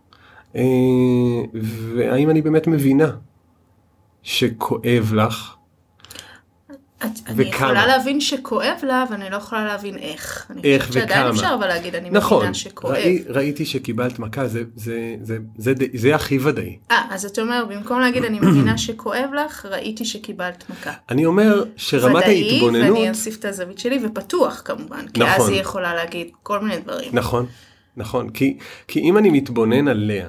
אה, 0.56 0.62
והאם 1.94 2.30
אני 2.30 2.42
באמת 2.42 2.66
מבינה 2.66 3.10
שכואב 4.22 5.12
לך 5.14 5.54
אני 7.02 7.12
וכמה. 7.26 7.48
יכולה 7.48 7.86
להבין 7.86 8.20
שכואב 8.20 8.76
לה, 8.82 9.02
אבל 9.08 9.14
אני 9.14 9.30
לא 9.30 9.36
יכולה 9.36 9.64
להבין 9.64 9.98
איך. 9.98 10.46
אני 10.50 10.60
איך 10.64 10.86
חושבת 10.86 11.02
שעדיין 11.02 11.20
וכמה. 11.26 11.30
אפשר 11.30 11.54
אבל 11.58 11.66
להגיד, 11.66 11.94
אני 11.94 12.10
נכון 12.10 12.38
מבינה 12.38 12.54
שכואב. 12.54 12.92
ראי, 12.92 13.24
ראיתי 13.28 13.66
שקיבלת 13.66 14.18
מכה 14.18 14.48
זה 14.48 14.62
זה 14.76 15.14
זה 15.22 15.38
זה 15.58 15.72
זה, 15.78 15.86
זה 15.94 16.14
הכי 16.14 16.38
ודאי 16.38 16.78
אה, 16.90 17.02
אז 17.10 17.24
אתה 17.24 17.40
אומר, 17.40 17.64
במקום 17.68 18.00
להגיד 18.00 18.24
אני 18.24 18.40
מבינה 18.40 18.78
שכואב 18.86 19.30
לך, 19.44 19.66
ראיתי 19.70 20.04
שקיבלת 20.04 20.64
מכה. 20.70 20.92
אני 21.10 21.26
אומר 21.26 21.64
שרמת 21.76 22.16
ודאי, 22.16 22.50
ההתבוננות 22.50 22.96
ואני 22.96 23.10
אוסיף 23.10 23.38
את 23.38 23.44
הזווית 23.44 23.78
שלי, 23.78 23.98
ופתוח 24.04 24.62
כמובן. 24.64 25.08
כי 25.08 25.20
נכון. 25.20 25.34
אז 25.40 25.48
היא 25.48 25.60
יכולה 25.60 25.94
להגיד 25.94 26.28
כל 26.42 26.60
מיני 26.60 26.78
דברים. 26.80 27.10
נכון 27.12 27.46
נכון 27.96 28.30
כי 28.30 28.58
כי 28.88 29.00
אם 29.00 29.18
אני 29.18 29.30
מתבונן 29.30 29.88
עליה 29.88 30.28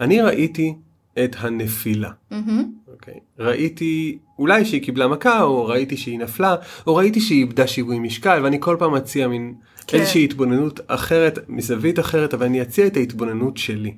אני 0.00 0.20
ראיתי 0.22 0.74
את 1.18 1.36
הנפילה. 1.38 2.10
מהמם, 2.30 2.72
אוקיי. 2.92 3.14
ראיתי 3.38 4.18
אולי 4.38 4.64
שהיא 4.64 4.82
קיבלה 4.82 5.08
מכה 5.08 5.42
או 5.42 5.66
ראיתי 5.66 5.96
שהיא 5.96 6.18
נפלה 6.18 6.56
או 6.86 6.96
ראיתי 6.96 7.20
שהיא 7.20 7.40
איבדה 7.40 7.66
שיווי 7.66 7.98
משקל 7.98 8.40
ואני 8.44 8.56
כל 8.60 8.76
פעם 8.78 8.94
מציע 8.94 9.28
מין 9.28 9.54
כן. 9.86 9.98
איזושהי 9.98 10.24
התבוננות 10.24 10.80
אחרת 10.86 11.38
מזווית 11.48 11.98
אחרת 11.98 12.34
אבל 12.34 12.46
אני 12.46 12.62
אציע 12.62 12.86
את 12.86 12.96
ההתבוננות 12.96 13.56
שלי. 13.56 13.94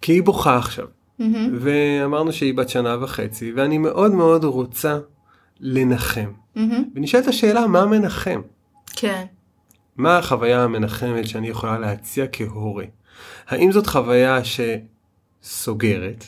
כי 0.00 0.12
היא 0.12 0.22
בוכה 0.22 0.56
עכשיו 0.56 0.86
מהמם, 1.18 1.58
ואמרנו 1.60 2.32
שהיא 2.32 2.54
בת 2.54 2.68
שנה 2.68 2.96
וחצי 3.00 3.52
ואני 3.52 3.78
מאוד 3.78 4.12
מאוד 4.12 4.44
רוצה 4.44 4.98
לנחם 5.60 6.30
מהמם. 6.56 6.84
ונשאלת 6.94 7.26
השאלה 7.26 7.66
מה 7.66 7.86
מנחם 7.86 8.40
כן. 8.96 9.24
מה 9.96 10.18
החוויה 10.18 10.64
המנחמת 10.64 11.28
שאני 11.28 11.48
יכולה 11.48 11.78
להציע 11.78 12.26
כהורה 12.32 12.84
האם 13.48 13.72
זאת 13.72 13.86
חוויה 13.86 14.44
שסוגרת 15.42 16.24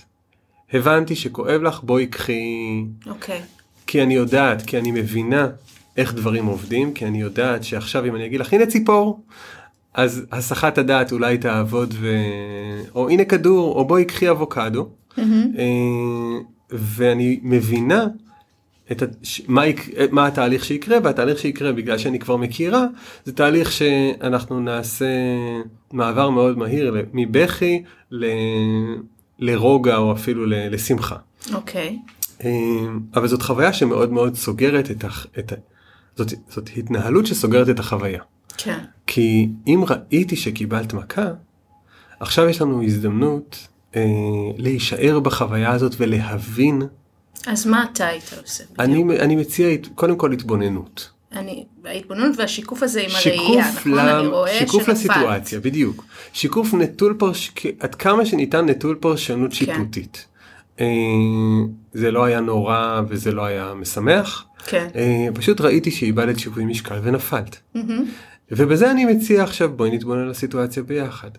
הבנתי 0.73 1.17
שכואב 1.17 1.62
לך 1.62 1.81
בואי 1.83 2.07
קחי. 2.07 2.85
אוקיי. 3.07 3.40
כי 3.87 4.02
אני 4.02 4.14
יודעת, 4.14 4.62
כי 4.62 4.79
אני 4.79 4.93
מבינה 4.93 5.49
איך 5.97 6.14
דברים 6.14 6.47
עובדים, 6.47 6.93
כי 6.93 7.07
אני 7.07 7.21
יודעת 7.21 7.64
שעכשיו 7.64 8.05
אם 8.05 8.17
אני 8.17 8.26
אגיד 8.26 8.40
לך 8.40 8.52
הנה 8.52 8.67
ציפור, 8.67 9.21
אז 9.95 10.26
הסחת 10.33 10.79
הדעת 10.79 11.12
אולי 11.12 11.38
תעבוד 11.38 11.95
ו... 11.99 12.17
או 12.95 13.09
הנה 13.09 13.25
כדור, 13.25 13.75
או 13.75 13.85
בואי 13.85 14.05
קחי 14.05 14.31
אבוקדו, 14.31 14.88
אה, 15.19 15.25
ואני 16.71 17.40
מבינה 17.43 18.07
את 18.93 19.03
ה... 19.03 19.07
ש- 19.23 19.43
מה, 19.49 19.67
יק... 19.67 19.89
מה 20.11 20.27
התהליך 20.27 20.65
שיקרה, 20.65 20.99
והתהליך 21.05 21.39
שיקרה 21.39 21.73
בגלל 21.73 21.99
שאני 21.99 22.19
כבר 22.19 22.37
מכירה, 22.37 22.87
זה 23.25 23.33
תהליך 23.33 23.73
שאנחנו 23.73 24.61
נעשה 24.61 25.07
מעבר 25.93 26.31
מאוד 26.31 26.59
מהיר 26.59 26.97
מבכי 27.13 27.83
ל... 28.11 28.27
לרוגע 29.39 29.97
או 29.97 30.13
אפילו 30.13 30.47
ל... 30.47 30.55
לשמחה. 30.75 31.17
אוקיי. 31.55 31.99
אמ, 32.45 33.01
אבל 33.15 33.29
זאת 33.29 33.43
חוויה 33.43 33.73
שמאוד 33.73 34.13
מאוד 34.13 34.35
סוגרת 34.35 34.91
את 34.91 35.05
ה... 35.05 35.09
את 35.39 35.53
ה... 35.53 35.57
זאת, 36.17 36.33
זאת 36.49 36.71
התנהלות 36.77 37.27
שסוגרת 37.27 37.69
את 37.69 37.79
החוויה. 37.79 38.23
כן. 38.57 38.79
כי 39.07 39.49
אם 39.67 39.85
ראיתי 39.89 40.37
שקיבלת 40.37 40.93
מכה, 40.93 41.27
עכשיו 42.21 42.49
יש 42.49 42.63
לנו 42.63 42.83
הזדמנות 42.83 43.69
אה, 43.97 44.03
להישאר 44.57 45.21
בחוויה 45.21 45.73
הזאת 45.73 45.95
ולהבין. 45.99 46.83
אז 47.47 47.67
מה 47.67 47.85
אתה 47.93 48.07
היית 48.07 48.35
עושה? 48.43 48.65
אני, 48.79 49.19
אני 49.19 49.37
מציע 49.37 49.69
קודם 49.95 50.17
כל 50.17 50.33
התבוננות. 50.33 51.11
אני, 51.33 51.65
ההתבוננות 51.85 52.39
והשיקוף 52.39 52.83
הזה 52.83 53.01
עם 53.01 53.09
שיקוף, 53.09 53.47
הראייה, 53.47 53.71
נכון? 53.71 53.99
אני 53.99 54.27
ל... 54.27 54.31
רואה 54.31 54.59
שיקוף 54.59 54.87
שנפלת. 54.87 54.97
לסיטואציה, 54.97 55.61
בדיוק. 55.61 56.05
שיקוף 56.33 56.75
נטול 56.75 57.15
פרש... 57.19 57.53
עד 57.81 57.95
כמה 57.95 58.27
שניתן 58.27 58.67
נטול 58.67 58.95
כן. 58.95 59.01
פרשנות 59.01 59.53
שיפוטית. 59.53 60.27
אה, 60.81 60.87
זה 61.93 62.11
לא 62.11 62.25
היה 62.25 62.41
נורא 62.41 63.01
וזה 63.09 63.33
לא 63.33 63.45
היה 63.45 63.73
משמח. 63.75 64.45
כן. 64.67 64.89
אה, 64.95 65.27
פשוט 65.35 65.61
ראיתי 65.61 65.91
שאיבדת 65.91 66.39
שיווי 66.39 66.65
משקל 66.65 66.99
ונפלת. 67.03 67.57
מהמם, 67.75 68.05
ובזה 68.51 68.91
אני 68.91 69.05
מציע 69.05 69.43
עכשיו 69.43 69.73
בואי 69.77 69.91
נתבונן 69.91 70.23
על 70.23 70.31
הסיטואציה 70.31 70.83
ביחד. 70.83 71.31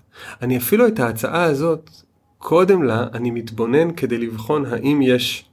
אני 0.42 0.58
אפילו 0.58 0.88
את 0.88 1.00
ההצעה 1.00 1.44
הזאת, 1.44 1.90
קודם 2.38 2.84
לה 2.84 3.08
אני 3.14 3.32
מתבונן 3.32 3.92
כדי 3.92 4.18
לבחון 4.18 4.66
האם 4.66 5.02
יש 5.02 5.46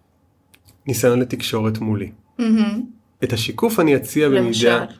ניסיון 0.87 1.20
לתקשורת 1.20 1.78
מולי. 1.78 2.11
מהמם. 2.38 2.82
את 3.25 3.32
השיקוף 3.32 3.80
אני 3.80 3.97
אציע 3.97 4.28
למשל. 4.28 4.78
במידה, 4.78 4.92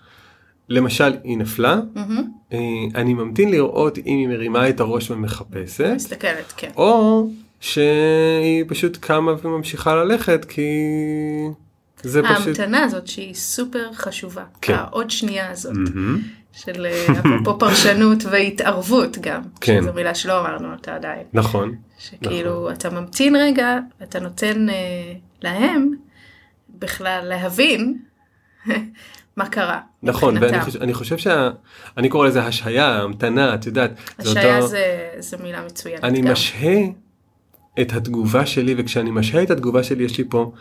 למשל 0.69 1.17
היא 1.25 1.39
נפלה, 1.39 1.81
מהמם. 1.95 2.31
אה, 2.53 2.59
אני 2.95 3.15
ממתין 3.15 3.51
לראות 3.51 3.99
אם 3.99 4.05
היא 4.05 4.29
מרימה 4.29 4.69
את 4.69 4.81
הראש 4.81 5.11
ומחפשת, 5.11 5.93
מסתכלת, 5.95 6.53
כן. 6.57 6.71
או 6.77 7.29
שהיא 7.61 8.65
פשוט 8.69 8.97
קמה 9.01 9.33
וממשיכה 9.43 9.95
ללכת 9.95 10.45
כי 10.45 10.71
זה 12.03 12.23
פשוט... 12.23 12.47
ההמתנה 12.47 12.85
הזאת 12.85 13.07
שהיא 13.07 13.35
סופר 13.35 13.93
חשובה. 13.93 14.45
כן. 14.61 14.75
העוד 14.75 15.11
שנייה 15.11 15.51
הזאת. 15.51 15.73
מהמם. 15.77 16.23
של 16.53 16.87
אה, 16.87 17.07
אפרופו 17.21 17.59
פרשנות 17.59 18.25
והתערבות 18.25 19.19
גם. 19.21 19.43
כן. 19.61 19.81
שזו 19.83 19.93
מילה 19.93 20.15
שלא 20.15 20.41
אמרנו 20.41 20.73
אותה 20.73 20.95
עדיין. 20.95 21.23
נכון. 21.33 21.75
שכאילו 21.99 22.71
אתה 22.71 22.91
ממתין 22.91 23.37
רגע, 23.37 23.79
אתה 24.03 24.21
נותן 24.21 24.69
אה, 24.69 24.75
להם 25.43 25.95
בכלל 26.71 27.25
להבין 27.25 27.99
מה 29.37 29.49
קרה. 29.49 29.81
נכון. 30.03 30.37
ואני 30.41 30.61
חושב, 30.61 30.83
אני 30.83 30.95
חושב 30.95 31.19
שה... 31.19 31.51
אני 31.97 32.09
קורא 32.09 32.27
לזה 32.29 32.43
השהיה, 32.45 33.03
המתנה, 33.03 33.55
את 33.55 33.67
יודעת. 33.67 33.91
זה 34.19 34.31
השעיה 34.31 34.57
אותו- 34.57 34.67
זה, 34.69 35.09
זה 35.19 35.37
מילה 35.43 35.65
מצוינת 35.67 36.05
אני 36.05 36.21
גם. 36.21 36.33
משהה 36.33 36.79
את 37.81 37.93
התגובה 37.93 38.47
שלי, 38.47 38.75
וכשאני 38.79 39.11
משהה 39.11 39.43
את 39.43 39.51
התגובה 39.51 39.83
שלי, 39.83 40.05
יש 40.05 40.19
לי 40.19 40.25
פה 40.31 40.53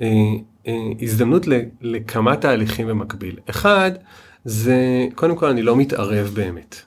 אה, 0.00 0.06
אה, 0.66 0.72
הזדמנות 1.02 1.46
ל, 1.46 1.52
לכמה 1.80 2.36
תהליכים 2.36 2.86
במקביל. 2.86 3.36
אחד, 3.50 3.90
זה 4.44 4.76
קודם 5.14 5.36
כל 5.36 5.46
אני 5.48 5.62
לא 5.62 5.76
מתערב 5.76 6.30
באמת. 6.34 6.82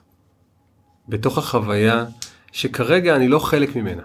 בתוך 1.08 1.38
החוויה 1.38 2.04
שכרגע 2.52 3.16
אני 3.16 3.28
לא 3.28 3.38
חלק 3.38 3.76
ממנה. 3.76 4.02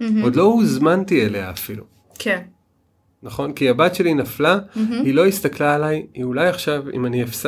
מהמם. 0.00 0.22
עוד 0.22 0.36
לא 0.36 0.42
הוזמנתי 0.42 1.26
אליה 1.26 1.50
אפילו. 1.50 1.84
כן. 2.18 2.42
נכון? 3.22 3.52
כי 3.52 3.68
הבת 3.68 3.94
שלי 3.94 4.14
נפלה, 4.14 4.58
היא 4.74 5.14
לא 5.14 5.26
הסתכלה 5.26 5.74
עליי, 5.74 6.06
היא 6.14 6.24
אולי 6.24 6.48
עכשיו, 6.48 6.84
אם 6.92 7.06
אני, 7.06 7.22
אפס... 7.22 7.46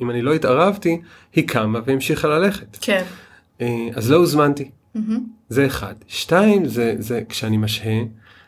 אם 0.00 0.10
אני 0.10 0.22
לא 0.22 0.34
התערבתי, 0.34 1.00
היא 1.34 1.48
קמה 1.48 1.80
והמשיכה 1.84 2.28
ללכת. 2.28 2.78
כן. 2.80 3.04
אה, 3.60 3.88
אז 3.94 4.10
לא 4.10 4.16
הוזמנתי, 4.16 4.70
מהמם. 4.94 5.26
זה 5.48 5.66
אחד. 5.66 5.94
שתיים, 6.06 6.66
זה, 6.66 6.94
זה 6.98 7.22
כשאני 7.28 7.56
משהה, 7.56 8.02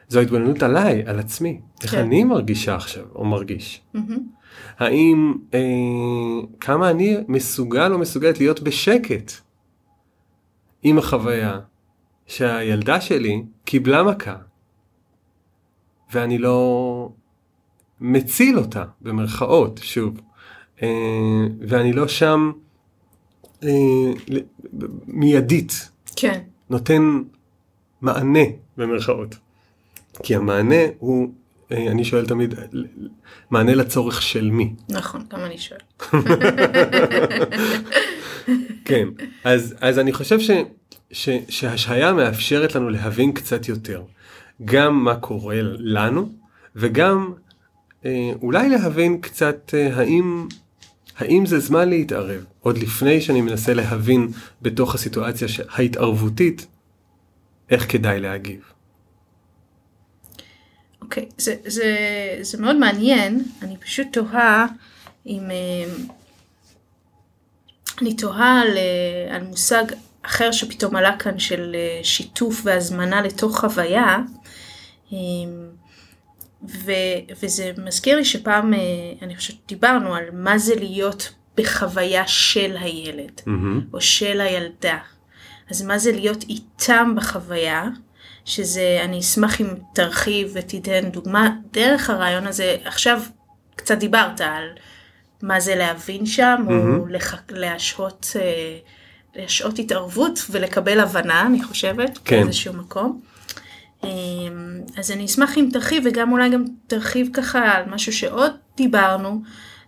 זו 0.09 0.21
התבוננות 0.21 0.63
עליי, 0.63 1.03
על 1.07 1.19
עצמי. 1.19 1.61
איך 1.83 1.91
כן. 1.91 1.99
אני 1.99 2.25
מרגישה 2.25 2.75
עכשיו, 2.75 3.05
או 3.15 3.25
מרגיש. 3.25 3.81
מהמם. 3.95 4.19
האם, 4.79 5.35
אה, 5.55 5.61
כמה 6.61 6.91
אני 6.91 7.17
מסוגל 7.29 7.93
או 7.93 7.99
מסוגלת 7.99 8.39
להיות 8.39 8.61
בשקט 8.61 9.33
עם 10.83 10.99
החוויה 10.99 11.61
שהילדה 12.27 13.01
שלי 13.01 13.43
קיבלה 13.65 14.03
מכה, 14.03 14.37
ואני 16.13 16.39
לא 16.39 17.09
מציל 18.01 18.59
אותה, 18.59 18.85
במרכאות, 19.01 19.81
שוב, 19.83 20.21
אה, 20.83 20.89
ואני 21.69 21.93
לא 21.93 22.09
שם 22.09 22.53
אה, 23.63 23.69
מיידית, 25.07 25.89
כן. 26.17 26.41
נותן 26.71 27.23
מענה, 28.01 28.45
במרכאות. 28.77 29.35
כי 30.23 30.37
המענה 30.37 30.83
הוא, 30.99 31.33
אה, 31.73 31.91
אני 31.91 32.05
שואל 32.05 32.27
תמיד, 32.27 32.55
מענה 33.51 33.75
לצורך 33.75 34.23
של 34.23 34.51
מי? 34.51 34.75
נכון, 34.89 35.25
גם 35.31 35.41
אני 35.41 35.59
שואלת. 35.59 36.03
כן, 38.85 39.09
אז, 39.45 39.75
אז 39.81 39.99
אני 39.99 40.13
חושב 40.13 40.41
ש, 40.41 40.51
ש, 41.13 41.29
שהשהיה 41.49 42.13
מאפשרת 42.13 42.75
לנו 42.75 42.89
להבין 42.89 43.33
קצת 43.33 43.69
יותר, 43.69 44.03
גם 44.65 45.05
מה 45.05 45.17
קורה 45.17 45.57
לנו, 45.79 46.33
וגם 46.77 47.33
אה, 48.05 48.31
אולי 48.43 48.69
להבין 48.69 49.21
קצת 49.21 49.75
אה, 49.75 49.97
האם, 49.97 50.49
האם 51.19 51.47
זה 51.47 51.59
זמן 51.59 51.89
להתערב, 51.89 52.45
עוד 52.61 52.79
לפני 52.79 53.21
שאני 53.21 53.41
מנסה 53.41 53.75
להבין 53.75 54.29
בתוך 54.63 54.95
הסיטואציה 54.95 55.49
ההתערבותית, 55.71 56.67
איך 57.71 57.93
כדאי 57.93 58.21
להגיב. 58.21 58.61
אוקיי, 61.03 61.29
זה, 61.39 61.55
זה, 61.67 61.97
זה 62.41 62.59
מאוד 62.59 62.77
מעניין, 62.77 63.43
אני 63.63 63.77
פשוט 63.77 64.07
תוהה 64.13 64.67
אם... 65.27 65.51
אה, 65.51 65.95
אני 68.03 68.17
תוהה 68.17 68.61
על, 68.61 68.79
על 69.31 69.43
מושג 69.43 69.85
אחר 70.23 70.53
שפתאום 70.53 70.97
עלה 70.97 71.17
כאן 71.19 71.39
של 71.39 71.77
שיתוף 72.03 72.61
והזמנה 72.65 73.23
לתוך 73.23 73.61
חוויה, 73.61 74.19
ו, 76.69 76.93
וזה 77.43 77.73
מזכיר 77.85 78.17
לי 78.17 78.25
שפעם, 78.25 78.75
אה, 78.75 78.79
אני 79.23 79.37
חושבת, 79.37 79.57
דיברנו 79.69 80.15
על 80.15 80.25
מה 80.33 80.59
זה 80.59 80.75
להיות 80.75 81.33
בחוויה 81.57 82.27
של 82.27 82.77
הילד, 82.81 83.41
מהמם. 83.47 83.81
או 83.93 84.01
של 84.01 84.41
הילדה. 84.41 84.99
אז 85.71 85.83
מה 85.83 85.99
זה 85.99 86.13
להיות 86.13 86.43
איתם 86.43 87.15
בחוויה, 87.17 87.89
שזה, 88.45 89.01
אני 89.05 89.21
אשמח 89.21 89.61
אם 89.61 89.67
תרחיב 89.95 90.51
ותיתן 90.55 91.11
דוגמה 91.11 91.51
דרך 91.73 92.11
הרעיון 92.11 92.47
הזה, 92.47 92.77
עכשיו 92.85 93.23
קצת 93.77 93.99
דיברת 93.99 94.41
על 94.41 94.69
מה 95.43 95.61
זה 95.61 95.75
להבין 95.75 96.27
שם, 96.27 96.65
או 96.69 97.07
לח... 97.07 97.43
להשהות, 97.51 98.27
אה, 98.41 98.79
להשהות 99.35 99.79
התערבות 99.79 100.45
ולקבל 100.51 101.01
הבנה, 101.01 101.47
אני 101.47 101.63
חושבת, 101.63 102.19
כן. 102.25 102.43
באיזשהו 102.43 102.75
מקום. 102.75 103.21
אמ, 104.05 104.81
אז 104.97 105.11
אני 105.11 105.25
אשמח 105.25 105.59
אם 105.59 105.69
תרחיב, 105.73 106.03
וגם 106.07 106.33
אולי 106.33 106.51
גם 106.51 106.65
תרחיב 106.87 107.29
ככה 107.33 107.73
על 107.73 107.85
משהו 107.87 108.13
שעוד 108.13 108.53
דיברנו, 108.77 109.43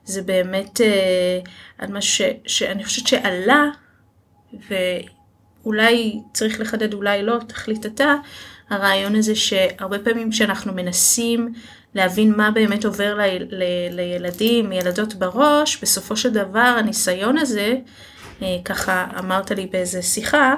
זה 0.04 0.22
באמת 0.22 0.80
אה, 0.80 1.40
על 1.78 1.92
משהו 1.92 2.14
ש, 2.14 2.22
שאני 2.46 2.84
חושבת 2.84 3.06
שעלה, 3.06 3.64
ואולי 5.64 6.20
צריך 6.32 6.60
לחדד, 6.60 6.94
אולי 6.94 7.22
לא, 7.22 7.38
תחליט 7.46 7.86
אתה, 7.86 8.14
הרעיון 8.70 9.16
הזה 9.16 9.34
שהרבה 9.34 9.98
פעמים 9.98 10.30
כשאנחנו 10.30 10.72
מנסים 10.72 11.52
להבין 11.94 12.34
מה 12.36 12.50
באמת 12.50 12.84
עובר 12.84 13.14
ל, 13.14 13.20
ל, 13.50 13.64
לילדים, 13.90 14.72
ילדות 14.72 15.14
בראש, 15.14 15.82
בסופו 15.82 16.16
של 16.16 16.30
דבר 16.30 16.74
הניסיון 16.78 17.38
הזה, 17.38 17.76
אה, 18.42 18.56
ככה 18.64 19.06
אמרת 19.18 19.50
לי 19.50 19.66
באיזה 19.66 20.02
שיחה, 20.02 20.54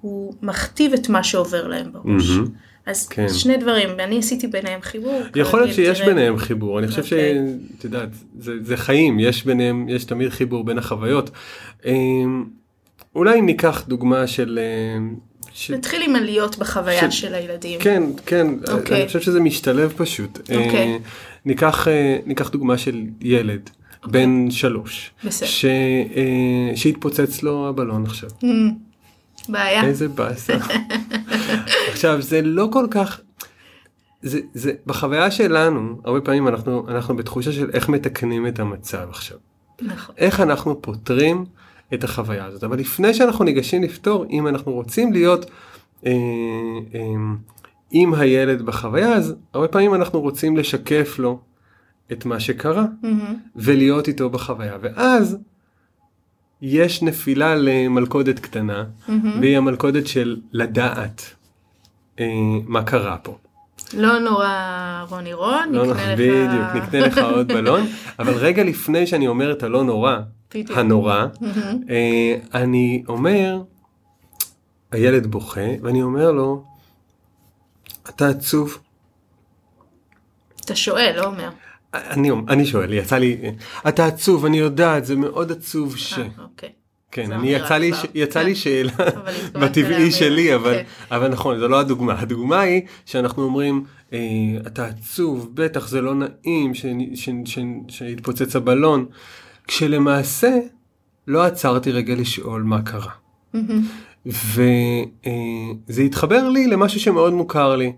הוא 0.00 0.34
מכתיב 0.42 0.92
את 0.92 1.08
מה 1.08 1.24
שעובר 1.24 1.66
להם 1.66 1.92
בראש. 1.92 2.30
מהמם. 2.30 2.48
אז 2.86 3.08
כן. 3.08 3.28
שני 3.28 3.56
דברים, 3.56 3.88
ואני 3.98 4.18
עשיתי 4.18 4.46
ביניהם 4.46 4.80
חיבור. 4.82 5.22
יכול 5.36 5.60
להיות 5.60 5.70
כרגיל, 5.74 5.86
שיש 5.86 5.98
תראה. 5.98 6.08
ביניהם 6.14 6.38
חיבור, 6.38 6.78
אני 6.78 6.88
חושב 6.88 7.02
אוקיי. 7.02 7.34
שאת 7.74 7.84
יודעת, 7.84 8.08
זה, 8.38 8.52
זה 8.62 8.76
חיים, 8.76 9.20
יש 9.20 9.44
ביניהם, 9.44 9.88
יש 9.88 10.04
תמיד 10.04 10.28
חיבור 10.28 10.64
בין 10.64 10.78
החוויות. 10.78 11.30
אמ, 11.86 12.44
אולי 13.14 13.40
ניקח 13.40 13.84
דוגמה 13.88 14.26
של... 14.26 14.58
אמ, 14.96 15.14
ש... 15.52 15.70
נתחיל 15.70 16.02
עם 16.02 16.16
עליות 16.16 16.58
בחוויה 16.58 17.10
ש- 17.10 17.20
של 17.20 17.34
הילדים. 17.34 17.80
כן, 17.80 18.02
כן, 18.26 18.46
אוקיי. 18.72 18.96
אני 18.98 19.06
חושב 19.06 19.20
שזה 19.20 19.40
משתלב 19.40 19.92
פשוט. 19.96 20.38
אוקיי. 20.38 20.76
אה, 20.76 20.96
ניקח, 21.44 21.88
אה, 21.88 22.18
ניקח 22.26 22.50
דוגמה 22.50 22.78
של 22.78 23.00
ילד 23.20 23.70
בן 24.06 24.50
שלוש. 24.50 25.10
ש, 25.30 25.64
אה, 25.64 26.76
שהתפוצץ 26.76 27.42
לו 27.42 27.68
הבלון 27.68 28.04
עכשיו. 28.04 28.30
בעיה. 29.48 29.84
איזה 29.84 30.08
באסה. 30.08 30.54
עכשיו 31.92 32.22
זה 32.22 32.42
לא 32.42 32.68
כל 32.72 32.86
כך, 32.90 33.20
זה, 34.22 34.40
זה 34.54 34.72
בחוויה 34.86 35.30
שלנו 35.30 36.00
הרבה 36.04 36.20
פעמים 36.20 36.48
אנחנו 36.48 36.86
אנחנו 36.88 37.16
בתחושה 37.16 37.52
של 37.52 37.70
איך 37.72 37.88
מתקנים 37.88 38.46
את 38.46 38.58
המצב 38.58 39.06
עכשיו. 39.10 39.38
נכון. 39.82 40.14
איך 40.18 40.40
אנחנו 40.40 40.82
פותרים 40.82 41.44
את 41.94 42.04
החוויה 42.04 42.44
הזאת 42.44 42.64
אבל 42.64 42.78
לפני 42.78 43.14
שאנחנו 43.14 43.44
ניגשים 43.44 43.82
לפתור 43.82 44.26
אם 44.30 44.46
אנחנו 44.46 44.72
רוצים 44.72 45.12
להיות 45.12 45.50
אה, 46.06 46.12
אה, 46.94 47.00
עם 47.90 48.14
הילד 48.14 48.62
בחוויה 48.62 49.14
אז 49.14 49.34
הרבה 49.54 49.68
פעמים 49.68 49.94
אנחנו 49.94 50.20
רוצים 50.20 50.56
לשקף 50.56 51.18
לו 51.18 51.40
את 52.12 52.24
מה 52.24 52.40
שקרה 52.40 52.84
מהמם. 53.02 53.34
ולהיות 53.56 54.08
איתו 54.08 54.30
בחוויה 54.30 54.76
ואז 54.80 55.36
יש 56.66 57.02
נפילה 57.02 57.54
למלכודת 57.54 58.38
קטנה 58.38 58.84
והיא 59.40 59.56
המלכודת 59.56 60.06
של 60.06 60.40
לדעת 60.52 61.22
אה, 62.20 62.26
מה 62.66 62.82
קרה 62.82 63.16
פה. 63.16 63.38
לא 63.92 64.18
נורא 64.18 65.04
רוני 65.08 65.32
רון, 65.32 65.72
לא, 65.72 65.86
נקנה 65.86 66.14
לך... 66.14 66.20
בדיוק, 66.20 66.84
נקנה 66.84 67.06
לך 67.06 67.18
עוד 67.18 67.48
בלון, 67.56 67.86
אבל 68.18 68.32
רגע 68.32 68.64
לפני 68.64 69.06
שאני 69.06 69.28
אומר 69.28 69.52
את 69.52 69.62
הלא 69.62 69.84
נורא. 69.84 70.16
הנורא, 70.54 71.26
אה, 71.90 72.36
אני 72.54 73.04
אומר, 73.08 73.62
הילד 74.92 75.26
בוכה, 75.26 75.60
ואני 75.82 76.02
אומר 76.02 76.32
לו, 76.32 76.64
אתה 78.08 78.28
עצוב? 78.28 78.78
אתה 80.64 80.76
שואל, 80.76 81.12
לא 81.16 81.24
אומר. 81.24 81.50
אני, 81.94 82.30
אני 82.48 82.66
שואל, 82.66 82.92
יצא 82.92 83.18
לי, 83.18 83.36
אתה 83.88 84.06
עצוב, 84.06 84.44
אני 84.44 84.58
יודעת, 84.58 85.04
זה 85.04 85.16
מאוד 85.16 85.52
עצוב 85.52 85.96
ש... 85.96 86.18
אה, 86.18 86.26
אוקיי. 86.42 86.68
כן, 87.10 87.32
אני 87.32 87.48
יצא 87.48 87.76
לי. 87.76 87.94
ש... 87.94 88.06
יצא 88.14 88.40
כן. 88.40 88.46
לי 88.46 88.54
שאלה 88.54 88.92
אבל 88.92 89.08
התכוונת 89.08 89.54
בטבעי 89.62 90.12
שלי, 90.12 90.54
אבל, 90.54 90.74
כן. 90.74 90.84
אבל 91.10 91.28
נכון, 91.28 91.58
זו 91.58 91.68
לא 91.68 91.80
הדוגמה. 91.80 92.20
הדוגמה 92.20 92.60
היא 92.60 92.82
שאנחנו 93.06 93.42
אומרים, 93.42 93.84
אה, 94.12 94.18
אתה 94.66 94.86
עצוב, 94.86 95.50
בטח 95.54 95.88
זה 95.88 96.00
לא 96.00 96.14
נעים 96.14 96.74
ש... 96.74 96.86
ש... 97.14 97.28
ש... 97.44 97.58
שהתפוצץ 97.88 98.56
הבלון, 98.56 99.06
כשלמעשה 99.66 100.58
לא 101.28 101.44
עצרתי 101.44 101.92
רגע 101.92 102.14
לשאול 102.14 102.62
מה 102.62 102.82
קרה. 102.82 103.10
וזה 104.26 106.02
התחבר 106.06 106.48
לי 106.48 106.66
למשהו 106.66 107.00
שמאוד 107.00 107.32
מוכר 107.32 107.76
לי. 107.76 107.92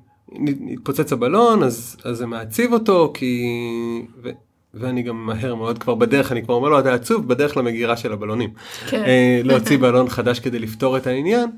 התפוצץ 0.72 1.12
הבלון 1.12 1.62
אז, 1.62 1.96
אז 2.04 2.16
זה 2.16 2.26
מעציב 2.26 2.72
אותו 2.72 3.12
כי 3.14 3.46
ו, 4.22 4.30
ואני 4.74 5.02
גם 5.02 5.26
מהר 5.26 5.54
מאוד 5.54 5.78
כבר 5.78 5.94
בדרך 5.94 6.32
אני 6.32 6.44
כבר 6.44 6.54
אומר 6.54 6.68
לו 6.68 6.80
אתה 6.80 6.94
עצוב 6.94 7.28
בדרך 7.28 7.56
למגירה 7.56 7.96
של 7.96 8.12
הבלונים. 8.12 8.50
כן. 8.88 9.04
אה, 9.04 9.40
להוציא 9.44 9.78
בלון 9.78 10.08
חדש 10.08 10.40
כדי 10.40 10.58
לפתור 10.58 10.96
את 10.96 11.06
העניין. 11.06 11.50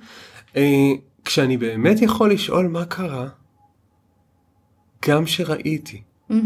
אה, 0.56 0.92
כשאני 1.24 1.56
באמת 1.56 2.02
יכול 2.02 2.32
לשאול 2.32 2.68
מה 2.68 2.84
קרה 2.84 3.28
גם 5.08 5.26
שראיתי. 5.26 6.02
אה, 6.30 6.36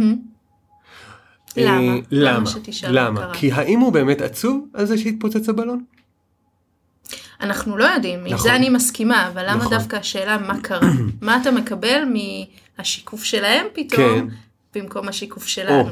למה? 1.57 1.99
למה? 2.11 2.51
למה? 2.89 3.31
כי 3.35 3.53
האם 3.53 3.81
הוא 3.81 3.93
באמת 3.93 4.21
עצוב 4.21 4.67
על 4.75 4.87
זה 4.87 4.99
שהתפוצץ 4.99 5.49
הבלון? 5.49 5.85
אנחנו 7.43 7.77
לא 7.77 7.85
יודעים, 7.85 8.19
עם 8.19 8.27
נכון. 8.27 8.39
זה 8.39 8.57
אני 8.57 8.69
מסכימה, 8.69 9.29
אבל 9.29 9.43
למה 9.51 9.57
נכון. 9.57 9.73
דווקא 9.73 9.97
השאלה 9.97 10.39
מה 10.39 10.61
קרה? 10.63 10.91
מה 11.23 11.39
אתה 11.43 11.51
מקבל 11.51 12.03
מהשיקוף 12.79 13.25
שלהם 13.25 13.67
כן. 13.75 13.87
פתאום, 13.89 14.29
במקום 14.75 15.09
השיקוף 15.09 15.43
או, 15.43 15.49
שלנו? 15.49 15.91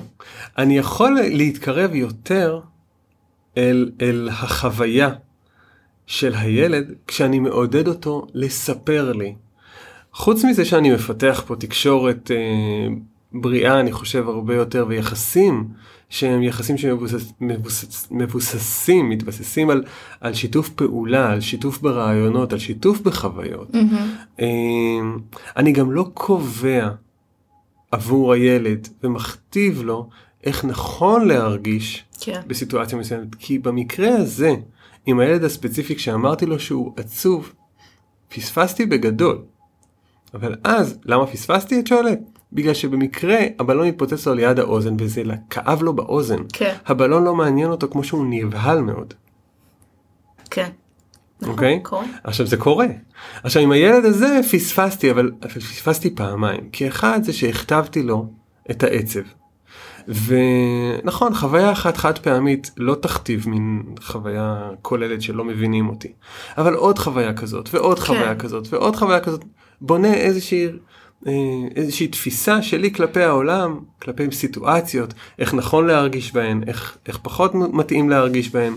אני 0.58 0.78
יכול 0.78 1.18
להתקרב 1.20 1.94
יותר 1.94 2.60
אל, 3.56 3.90
אל 4.00 4.28
החוויה 4.32 5.10
של 6.06 6.34
הילד 6.34 6.92
כשאני 7.06 7.38
מעודד 7.38 7.88
אותו 7.88 8.26
לספר 8.34 9.12
לי. 9.12 9.34
חוץ 10.12 10.44
מזה 10.44 10.64
שאני 10.64 10.90
מפתח 10.90 11.42
פה 11.46 11.56
תקשורת 11.56 12.30
אה, 12.30 12.86
בריאה 13.32 13.80
אני 13.80 13.92
חושב 13.92 14.28
הרבה 14.28 14.54
יותר 14.54 14.84
ויחסים 14.88 15.68
שהם 16.10 16.42
יחסים 16.42 16.76
שמבוססים 16.78 19.08
מתבססים 19.08 19.70
על, 19.70 19.84
על 20.20 20.34
שיתוף 20.34 20.68
פעולה 20.68 21.32
על 21.32 21.40
שיתוף 21.40 21.80
ברעיונות 21.80 22.52
על 22.52 22.58
שיתוף 22.58 23.00
בחוויות. 23.00 23.70
Mm-hmm. 23.70 24.42
אני 25.56 25.72
גם 25.72 25.92
לא 25.92 26.10
קובע 26.14 26.90
עבור 27.90 28.32
הילד 28.32 28.88
ומכתיב 29.02 29.82
לו 29.82 30.08
איך 30.44 30.64
נכון 30.64 31.28
להרגיש 31.28 32.04
כן. 32.20 32.40
בסיטואציה 32.46 32.98
מסוימת 32.98 33.34
כי 33.34 33.58
במקרה 33.58 34.16
הזה 34.16 34.54
עם 35.06 35.20
הילד 35.20 35.44
הספציפי 35.44 35.94
כשאמרתי 35.94 36.46
לו 36.46 36.58
שהוא 36.58 36.92
עצוב 36.96 37.52
פספסתי 38.28 38.86
בגדול. 38.86 39.42
אבל 40.34 40.54
אז 40.64 40.98
למה 41.04 41.26
פספסתי 41.26 41.80
את 41.80 41.86
שואלת? 41.86 42.39
בגלל 42.52 42.74
שבמקרה 42.74 43.38
הבלון 43.58 43.86
התפוצץ 43.86 44.26
לו 44.26 44.34
ליד 44.34 44.58
האוזן 44.58 44.94
וזה 44.98 45.22
כאב 45.50 45.82
לו 45.82 45.92
באוזן. 45.92 46.42
כן. 46.52 46.74
הבלון 46.86 47.24
לא 47.24 47.34
מעניין 47.34 47.70
אותו 47.70 47.88
כמו 47.88 48.04
שהוא 48.04 48.26
נבהל 48.30 48.80
מאוד. 48.80 49.14
כן. 50.50 50.68
אוקיי? 51.46 51.80
Okay? 51.82 51.88
קורה. 51.88 52.04
עכשיו 52.24 52.46
זה 52.46 52.56
קורה. 52.56 52.86
עכשיו 53.42 53.62
עם 53.62 53.72
הילד 53.72 54.04
הזה 54.04 54.40
פספסתי 54.52 55.10
אבל, 55.10 55.30
פספסתי 55.40 56.14
פעמיים 56.14 56.70
כי 56.72 56.88
אחד 56.88 57.20
זה 57.22 57.32
שהכתבתי 57.32 58.02
לו 58.02 58.26
את 58.70 58.82
העצב. 58.82 59.20
ונכון 60.08 61.34
חוויה 61.34 61.72
אחת 61.72 61.96
חד 61.96 62.18
פעמית 62.18 62.70
לא 62.76 62.94
תכתיב 62.94 63.48
מין 63.48 63.82
חוויה 64.02 64.70
כוללת 64.82 65.22
שלא 65.22 65.44
מבינים 65.44 65.88
אותי 65.88 66.12
אבל 66.58 66.74
עוד 66.74 66.98
חוויה 66.98 67.34
כזאת 67.34 67.68
ועוד 67.72 67.98
כן. 67.98 68.04
חוויה 68.04 68.34
כזאת 68.34 68.72
ועוד 68.72 68.96
חוויה 68.96 69.20
כזאת 69.20 69.44
בונה 69.80 70.14
איזושהי 70.14 70.68
איזושהי 71.76 72.08
תפיסה 72.08 72.62
שלי 72.62 72.92
כלפי 72.92 73.22
העולם, 73.22 73.80
כלפי 74.02 74.32
סיטואציות, 74.32 75.14
איך 75.38 75.54
נכון 75.54 75.86
להרגיש 75.86 76.32
בהן, 76.32 76.62
איך, 76.66 76.98
איך 77.06 77.18
פחות 77.22 77.54
מתאים 77.54 78.10
להרגיש 78.10 78.50
בהן. 78.50 78.74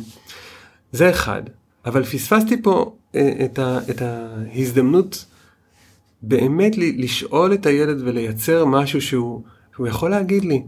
זה 0.92 1.10
אחד. 1.10 1.44
אבל 1.86 2.04
פספסתי 2.04 2.62
פה 2.62 2.96
אה, 3.16 3.46
את, 3.46 3.60
ה, 3.60 3.80
את 3.90 4.02
ההזדמנות 4.02 5.26
באמת 6.22 6.78
לשאול 6.78 7.54
את 7.54 7.66
הילד 7.66 8.02
ולייצר 8.02 8.66
משהו 8.66 9.02
שהוא, 9.02 9.42
שהוא 9.76 9.88
יכול 9.88 10.10
להגיד 10.10 10.46
לי, 10.46 10.64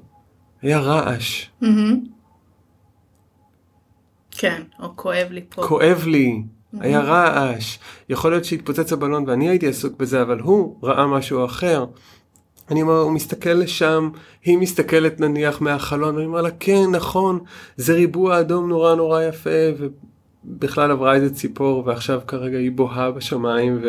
היה 0.62 0.80
רעש. 0.80 1.46
Mm-hmm. 1.64 1.66
כן, 4.32 4.62
או 4.80 4.96
כואב 4.96 5.28
לי 5.32 5.42
פה. 5.50 5.64
כואב 5.68 6.04
לי, 6.08 6.44
היה 6.80 7.00
רעש, 7.00 7.78
יכול 8.10 8.32
להיות 8.32 8.46
שהתפוצץ 8.46 8.94
הבלון 8.94 9.24
ואני 9.28 9.50
הייתי 9.50 9.68
עסוק 9.68 10.00
בזה, 10.00 10.22
אבל 10.22 10.40
הוא 10.40 10.76
ראה 10.84 11.08
משהו 11.08 11.46
אחר. 11.46 11.86
אני 12.72 12.82
אומר, 12.82 13.00
הוא 13.00 13.12
מסתכל 13.12 13.50
לשם, 13.50 14.10
היא 14.44 14.58
מסתכלת 14.58 15.20
נניח 15.20 15.62
מהחלון, 15.62 16.16
ואני 16.16 16.26
אומר 16.26 16.42
לה, 16.42 16.52
כן, 16.60 16.86
נכון, 16.92 17.40
זה 17.78 17.94
ריבוע 17.94 18.40
אדום 18.40 18.70
נורא 18.70 18.96
נורא 18.96 19.24
יפה, 19.24 19.50
ובכלל 20.46 20.92
עברה 20.92 21.16
איזה 21.16 21.36
ציפור, 21.36 21.84
ועכשיו 21.86 22.22
כרגע 22.28 22.58
היא 22.58 22.72
בוהה 22.72 23.12
בשמיים, 23.12 23.82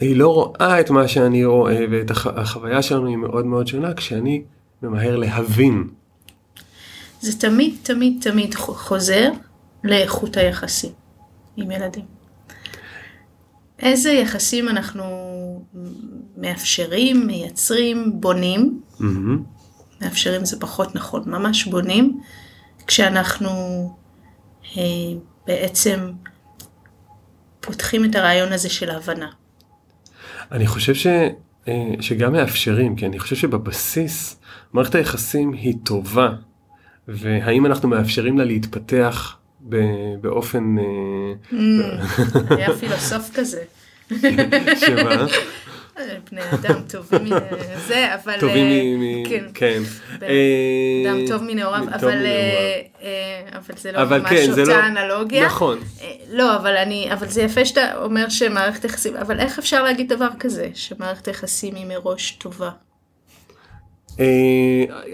והיא 0.00 0.16
לא 0.16 0.28
רואה 0.28 0.80
את 0.80 0.90
מה 0.90 1.08
שאני 1.08 1.44
רואה, 1.44 1.84
ואת 1.90 2.10
הח... 2.10 2.26
החוויה 2.26 2.82
שלנו 2.82 3.06
היא 3.06 3.16
מאוד 3.16 3.46
מאוד 3.46 3.66
שונה, 3.66 3.94
כשאני 3.94 4.42
ממהר 4.82 5.16
להבין. 5.16 5.88
זה 7.20 7.40
תמיד 7.40 7.74
תמיד 7.82 8.18
תמיד 8.20 8.54
חוזר 8.54 9.30
לאיכות 9.84 10.36
היחסים. 10.36 11.03
עם 11.56 11.70
ילדים. 11.70 12.04
איזה 13.78 14.12
יחסים 14.12 14.68
אנחנו 14.68 15.04
מאפשרים, 16.36 17.26
מייצרים, 17.26 18.20
בונים. 18.20 18.80
Mm-hmm. 18.92 19.04
מאפשרים 20.00 20.44
זה 20.44 20.60
פחות 20.60 20.94
נכון, 20.94 21.22
ממש 21.26 21.64
בונים, 21.64 22.20
כשאנחנו 22.86 23.50
אה, 24.76 24.82
בעצם 25.46 26.10
פותחים 27.60 28.04
את 28.04 28.14
הרעיון 28.14 28.52
הזה 28.52 28.68
של 28.68 28.90
ההבנה. 28.90 29.30
אני 30.52 30.66
חושב 30.66 30.94
ש, 30.94 31.06
אה, 31.68 31.90
שגם 32.00 32.32
מאפשרים, 32.32 32.96
כי 32.96 33.06
אני 33.06 33.18
חושב 33.18 33.36
שבבסיס 33.36 34.40
מערכת 34.72 34.94
היחסים 34.94 35.52
היא 35.52 35.74
טובה, 35.84 36.28
והאם 37.08 37.66
אנחנו 37.66 37.88
מאפשרים 37.88 38.38
לה 38.38 38.44
להתפתח 38.44 39.36
באופן... 40.20 40.76
אה, 40.78 40.84
mm, 41.50 42.54
היה 42.54 42.72
פילוסוף 42.80 43.30
כזה. 43.34 43.62
שמה? 44.76 45.26
בני 46.30 46.40
אדם 46.54 46.80
טובים 46.88 47.24
מזה, 47.24 48.14
אבל... 48.14 48.40
טובים 48.40 49.00
מ... 49.00 49.28
כן. 49.28 49.44
כן. 49.54 49.82
אדם 51.06 51.26
טוב 51.28 51.42
מנעוריו, 51.42 51.84
אבל 51.92 52.26
זה 53.76 53.92
לא 53.92 54.04
ממש 54.04 54.30
כן, 54.30 54.50
אותה 54.50 54.62
לא- 54.62 54.86
אנלוגיה. 54.86 55.46
נכון. 55.46 55.78
לא, 56.30 56.56
אבל 56.56 56.76
אני, 56.76 57.12
אבל 57.12 57.28
זה 57.28 57.42
יפה 57.42 57.64
שאתה 57.64 58.04
אומר 58.04 58.28
שמערכת 58.28 58.84
יחסים, 58.84 59.16
אבל 59.16 59.40
איך 59.40 59.58
אפשר 59.58 59.82
להגיד 59.82 60.12
דבר 60.12 60.28
כזה, 60.38 60.68
שמערכת 60.74 61.28
היחסים 61.28 61.74
היא 61.74 61.86
מראש 61.86 62.30
טובה? 62.30 62.70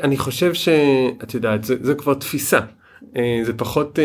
אני 0.03 0.17
חושב 0.19 0.55
שאת 0.55 1.35
יודעת, 1.35 1.65
זה 1.65 1.95
כבר 1.95 2.15
תפיסה. 2.15 2.61
זה 3.43 3.53
פחות, 3.57 3.99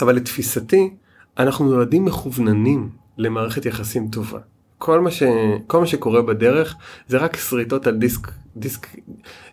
אבל 0.00 0.16
לתפיסתי, 0.16 0.90
אנחנו 1.38 1.64
נולדים 1.64 2.04
מכווננים 2.04 2.88
למערכת 3.18 3.66
יחסים 3.66 4.08
טובה. 4.08 4.38
כל 4.78 5.00
מה, 5.00 5.10
ש... 5.10 5.22
כל 5.66 5.80
מה 5.80 5.86
שקורה 5.86 6.22
בדרך 6.22 6.76
זה 7.08 7.18
רק 7.18 7.36
שריטות 7.36 7.86
על 7.86 7.96
דיסק, 7.96 8.30
דיסק, 8.56 8.86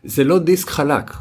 זה 0.04 0.24
לא 0.24 0.40
דיסק 0.40 0.70
חלק, 0.70 1.12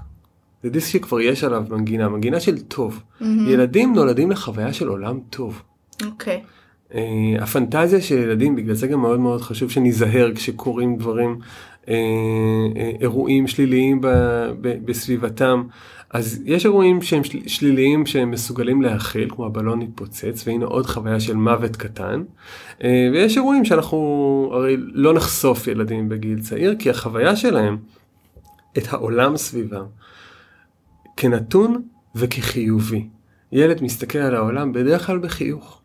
זה 0.63 0.71
דיסק 0.71 0.93
שכבר 0.93 1.21
יש 1.21 1.45
עליו 1.45 1.65
מנגינה, 1.71 2.09
מנגינה 2.09 2.41
של 2.41 2.59
טוב. 2.59 3.01
Mm-hmm. 3.01 3.25
ילדים 3.47 3.95
נולדים 3.95 4.31
לחוויה 4.31 4.73
של 4.73 4.89
עולם 4.89 5.21
טוב. 5.31 5.63
אוקיי. 6.07 6.43
Okay. 6.43 6.63
Uh, 6.93 6.95
הפנטזיה 7.43 8.01
של 8.01 8.19
ילדים, 8.19 8.57
בגלל 8.57 8.75
זה 8.75 8.87
גם 8.87 9.01
מאוד 9.01 9.21
מאוד 9.21 9.41
חשוב 9.41 9.71
שניזהר 9.71 10.33
כשקורים 10.35 10.97
דברים, 10.97 11.39
uh, 11.41 11.85
uh, 11.85 11.91
אירועים 13.01 13.47
שליליים 13.47 14.01
ב, 14.01 14.07
ב, 14.61 14.77
בסביבתם. 14.85 15.63
אז 16.12 16.42
יש 16.44 16.64
אירועים 16.64 17.03
שהם 17.03 17.25
של, 17.25 17.38
שליליים 17.46 18.07
שהם 18.07 18.31
מסוגלים 18.31 18.83
להכיל, 18.83 19.31
כמו 19.31 19.46
הבלון 19.46 19.83
התפוצץ, 19.83 20.46
והנה 20.46 20.66
עוד 20.66 20.87
חוויה 20.87 21.20
של 21.20 21.37
מוות 21.37 21.77
קטן. 21.77 22.22
Uh, 22.79 22.83
ויש 23.12 23.37
אירועים 23.37 23.64
שאנחנו 23.64 24.51
הרי 24.53 24.77
לא 24.79 25.14
נחשוף 25.14 25.66
ילדים 25.66 26.09
בגיל 26.09 26.40
צעיר, 26.40 26.75
כי 26.79 26.90
החוויה 26.90 27.37
שלהם, 27.37 27.79
את 28.79 28.92
העולם 28.92 29.37
סביבם, 29.37 29.85
כנתון 31.16 31.83
וכחיובי. 32.14 33.09
ילד 33.53 33.83
מסתכל 33.83 34.18
על 34.18 34.35
העולם 34.35 34.72
בדרך 34.72 35.07
כלל 35.07 35.18
בחיוך. 35.18 35.81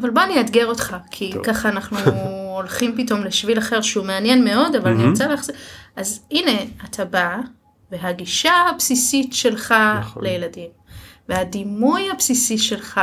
אבל 0.00 0.10
בוא 0.10 0.22
אני 0.22 0.38
אאתגר 0.38 0.66
אותך, 0.66 0.96
כי 1.10 1.32
טוב. 1.32 1.44
ככה 1.44 1.68
אנחנו 1.68 1.98
הולכים 2.56 2.94
פתאום 2.96 3.24
לשביל 3.24 3.58
אחר 3.58 3.80
שהוא 3.80 4.06
מעניין 4.06 4.44
מאוד, 4.44 4.74
אבל 4.74 4.90
אני 4.90 5.08
רוצה 5.08 5.26
להחזיר... 5.26 5.56
אז 5.96 6.20
הנה, 6.30 6.52
אתה 6.84 7.04
בא, 7.04 7.38
והגישה 7.90 8.52
הבסיסית 8.70 9.32
שלך 9.32 9.74
נכון. 10.00 10.24
לילדים, 10.24 10.70
והדימוי 11.28 12.10
הבסיסי 12.10 12.58
שלך 12.58 13.00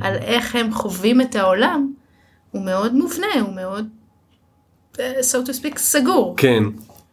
על 0.00 0.14
איך 0.16 0.56
הם 0.56 0.74
חווים 0.74 1.20
את 1.20 1.36
העולם, 1.36 1.92
הוא 2.50 2.64
מאוד 2.64 2.94
מובנה, 2.94 3.40
הוא 3.40 3.54
מאוד, 3.54 3.88
uh, 4.94 4.98
so 4.98 5.46
to 5.46 5.50
speak, 5.50 5.78
סגור. 5.78 6.34
כן. 6.36 6.62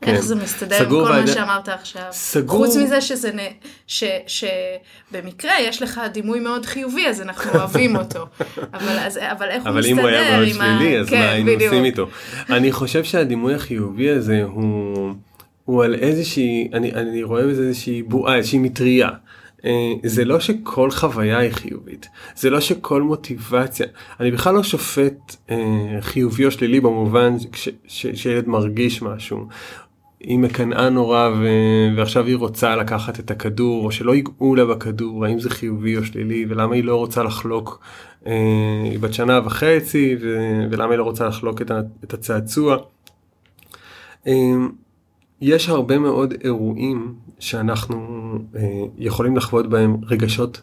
כן. 0.01 0.11
איך 0.11 0.21
זה 0.21 0.35
מסתדר 0.35 0.83
עם 0.83 0.89
כל 0.89 0.95
ועד... 0.95 1.21
מה 1.21 1.27
שאמרת 1.27 1.69
עכשיו? 1.69 2.03
סגור. 2.11 2.65
חוץ 2.65 2.75
מזה 2.75 3.01
שזה, 3.01 3.31
נ... 3.31 3.39
ש... 3.87 4.03
שבמקרה 4.27 5.59
יש 5.59 5.81
לך 5.81 6.01
דימוי 6.13 6.39
מאוד 6.39 6.65
חיובי, 6.65 7.07
אז 7.07 7.21
אנחנו 7.21 7.51
אוהבים 7.59 7.95
אותו. 7.95 8.25
אבל, 8.73 8.99
אז... 8.99 9.17
אבל 9.17 9.49
איך 9.49 9.67
אבל 9.67 9.85
הוא 9.85 9.91
מסתדר 9.91 9.93
עם 9.93 9.99
הוא 9.99 10.07
היה 10.07 10.37
מאוד 10.37 10.49
שלילי, 10.49 10.97
ה... 10.97 10.99
אז 10.99 11.09
כן, 11.09 11.19
מה 11.19 11.29
היינו. 11.29 11.51
עושים 11.51 11.85
איתו? 11.85 12.07
אני 12.49 12.71
חושב 12.71 13.03
שהדימוי 13.03 13.53
החיובי 13.55 14.09
הזה 14.09 14.43
הוא, 14.43 15.13
הוא 15.69 15.83
על 15.83 15.95
איזושהי, 15.95 16.69
אני, 16.73 16.91
אני 16.91 17.23
רואה 17.23 17.47
בזה 17.47 17.61
איזושהי 17.61 18.03
בועה, 18.03 18.35
איזושהי 18.35 18.59
מטריה. 18.59 19.09
אה, 19.65 19.93
זה 20.03 20.25
לא 20.25 20.39
שכל 20.39 20.91
חוויה 20.91 21.37
היא 21.37 21.51
חיובית, 21.51 22.09
זה 22.35 22.49
לא 22.49 22.59
שכל 22.59 23.01
מוטיבציה, 23.01 23.85
אני 24.19 24.31
בכלל 24.31 24.55
לא 24.55 24.63
שופט 24.63 25.35
אה, 25.49 25.97
חיובי 26.01 26.45
או 26.45 26.51
שלילי 26.51 26.79
במובן 26.79 27.35
שילד 27.87 28.47
מרגיש 28.47 29.01
משהו, 29.01 29.47
היא 30.19 30.39
מקנאה 30.39 30.89
נורא 30.89 31.29
ו... 31.39 31.47
ועכשיו 31.97 32.25
היא 32.25 32.35
רוצה 32.35 32.75
לקחת 32.75 33.19
את 33.19 33.31
הכדור 33.31 33.85
או 33.85 33.91
שלא 33.91 34.15
ייגעו 34.15 34.55
לה 34.55 34.65
בכדור 34.65 35.25
האם 35.25 35.39
זה 35.39 35.49
חיובי 35.49 35.97
או 35.97 36.05
שלילי 36.05 36.45
ולמה 36.49 36.75
היא 36.75 36.83
לא 36.83 36.95
רוצה 36.95 37.23
לחלוק 37.23 37.79
אה, 38.27 38.33
היא 38.83 38.99
בת 38.99 39.13
שנה 39.13 39.39
וחצי 39.45 40.15
ו... 40.21 40.37
ולמה 40.71 40.91
היא 40.91 40.97
לא 40.97 41.03
רוצה 41.03 41.27
לחלוק 41.27 41.61
את, 41.61 41.71
ה... 41.71 41.79
את 42.03 42.13
הצעצוע. 42.13 42.77
אה, 44.27 44.33
יש 45.41 45.69
הרבה 45.69 45.99
מאוד 45.99 46.33
אירועים 46.43 47.15
שאנחנו 47.39 48.31
אה, 48.55 48.61
יכולים 48.97 49.37
לחוות 49.37 49.69
בהם 49.69 49.97
רגשות 50.03 50.61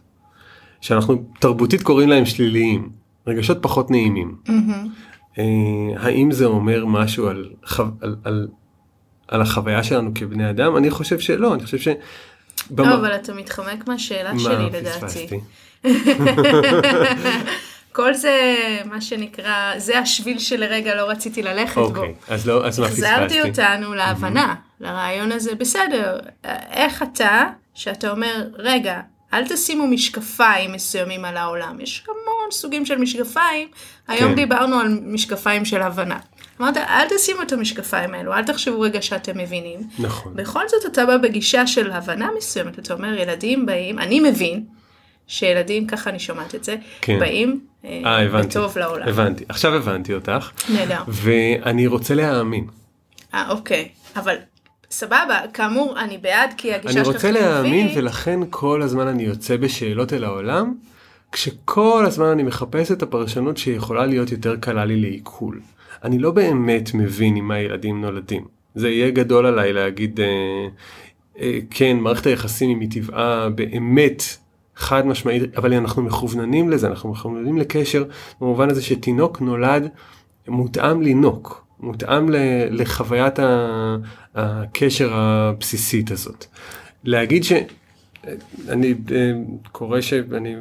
שאנחנו 0.81 1.25
תרבותית 1.41 1.83
קוראים 1.83 2.09
להם 2.09 2.27
שליליים 2.27 2.89
רגשות 3.27 3.59
פחות 3.61 3.91
נעימים. 3.91 4.37
Mm-hmm. 4.47 4.51
אה, 5.39 5.45
האם 5.97 6.33
זה 6.33 6.45
אומר 6.45 6.87
משהו 6.87 7.29
על, 7.29 7.51
על, 8.01 8.17
על 8.25 8.49
על 9.29 9.43
החוויה 9.43 9.83
שלנו 9.83 10.11
כבני 10.15 10.51
אדם? 10.51 10.77
אני 10.77 10.91
חושב 10.91 11.19
שלא, 11.19 11.55
אני 11.55 11.65
חושב 11.65 11.79
ש... 11.79 11.89
לא, 12.79 12.95
אבל 12.95 13.15
אתה 13.15 13.35
מתחמק 13.35 13.89
מהשאלה 13.89 14.33
שלי 14.39 14.71
לדעתי. 14.73 15.29
כל 17.93 18.15
זה 18.15 18.57
מה 18.85 19.01
שנקרא, 19.01 19.79
זה 19.79 19.99
השביל 19.99 20.39
שלרגע 20.39 20.95
לא 20.95 21.11
רציתי 21.11 21.43
ללכת 21.43 21.77
אוקיי, 21.77 22.09
בו. 22.09 22.35
אז 22.35 22.47
לא, 22.49 22.67
אז 22.67 22.81
מה 22.81 22.87
פספסתי? 22.87 23.07
החזרתי 23.07 23.43
אותנו 23.43 23.95
להבנה, 23.95 24.55
לרעיון 24.81 25.33
הזה, 25.33 25.55
בסדר, 25.55 26.19
איך 26.71 27.03
אתה, 27.03 27.45
שאתה 27.75 28.11
אומר, 28.11 28.49
רגע, 28.55 29.01
אל 29.33 29.49
תשימו 29.49 29.87
משקפיים 29.87 30.73
מסוימים 30.73 31.25
על 31.25 31.37
העולם, 31.37 31.81
יש 31.81 32.05
המון 32.09 32.51
סוגים 32.51 32.87
של 32.87 32.99
משקפיים, 32.99 33.69
היום 34.09 34.31
כן. 34.31 34.37
דיברנו 34.37 34.81
על 34.81 35.01
משקפיים 35.03 35.65
של 35.65 35.83
הבנה. 35.83 36.19
אמרת, 36.61 36.77
אל 36.77 37.09
תשימו 37.17 37.43
את 37.43 37.53
המשקפיים 37.53 38.15
האלו, 38.15 38.33
אל 38.33 38.45
תחשבו 38.45 38.81
רגע 38.81 39.03
שאתם 39.03 39.39
מבינים. 39.39 39.81
נכון. 39.99 40.37
בכל 40.37 40.69
זאת 40.69 40.87
אתה 40.93 41.07
בא 41.07 41.17
בגישה 41.17 41.67
של 41.67 41.93
הבנה 41.93 42.29
מסוימת, 42.39 42.79
אתה 42.79 42.95
אומר, 42.95 43.15
ילדים 43.19 43.67
באים, 43.67 43.99
אני 43.99 44.21
מבין 44.21 44.65
שילדים, 45.27 45.87
ככה 45.87 46.11
אני 46.11 46.19
שומעת 46.19 46.55
את 46.55 46.65
זה, 46.65 46.77
כן. 47.01 47.19
באים 47.19 47.61
אה, 47.85 48.01
אה, 48.05 48.23
הבנתי. 48.23 48.49
בטוב 48.49 48.79
לעולם. 48.79 49.09
הבנתי. 49.09 49.45
עכשיו 49.49 49.75
הבנתי 49.75 50.15
אותך. 50.15 50.51
נהדר. 50.69 51.03
ואני 51.09 51.87
רוצה 51.87 52.15
להאמין. 52.15 52.67
אה, 53.35 53.51
אוקיי, 53.51 53.89
אבל 54.17 54.37
סבבה, 54.91 55.41
כאמור, 55.55 56.01
אני 56.01 56.19
בעד 56.19 56.51
כי 56.57 56.75
הגישה 56.75 56.99
אני 56.99 57.05
שלך 57.05 57.15
רוצה 57.15 57.31
להאמין 57.31 57.73
חיובית. 57.73 57.97
ולכן 57.97 58.41
כל 58.51 58.83
הזמן 58.83 59.07
אני 59.09 59.23
יוצא 59.23 59.57
בשאלות 59.57 60.13
אל 60.13 60.25
העולם, 60.25 60.75
כשכל 61.33 62.05
הזמן 62.07 62.27
אני 62.27 62.43
מחפש 62.43 62.93
את 62.93 63.03
הפרשנות 63.03 63.57
שיכולה 63.57 64.07
להיות 64.07 64.33
יותר 64.33 64.57
קלה 64.57 64.85
לי 64.85 65.01
לעיכול. 65.01 65.61
אני 66.05 66.19
לא 66.19 66.31
באמת 66.31 66.91
מבין 66.95 67.37
עם 67.37 67.49
מה 67.49 67.59
ילדים 67.59 68.01
נולדים. 68.01 68.45
זה 68.75 68.89
יהיה 68.91 69.11
גדול 69.11 69.47
עליי 69.47 69.73
להגיד, 69.73 70.21
אה, 70.21 70.27
אה, 71.41 71.59
כן, 71.71 71.97
מערכת 71.97 72.27
היחסים 72.27 72.69
היא 72.69 72.77
מטבעה 72.77 73.49
באמת 73.49 74.23
חד 74.77 75.07
משמעית, 75.07 75.57
אבל 75.57 75.75
אנחנו 75.75 76.03
מכווננים 76.03 76.71
לזה, 76.71 76.87
אנחנו 76.87 77.11
מכווננים 77.11 77.59
לקשר 77.59 78.05
במובן 78.41 78.71
הזה 78.71 78.83
שתינוק 78.83 79.41
נולד 79.41 79.89
מותאם 80.49 81.03
לינוק, 81.03 81.66
מותאם 81.81 82.29
לחוויית 82.71 83.39
הקשר 84.35 85.15
הבסיסית 85.15 86.11
הזאת. 86.11 86.45
להגיד 87.05 87.45
ש... 87.45 87.53
אני 88.69 88.95
אה, 89.15 89.33
קורא 89.73 90.01
שאני 90.01 90.57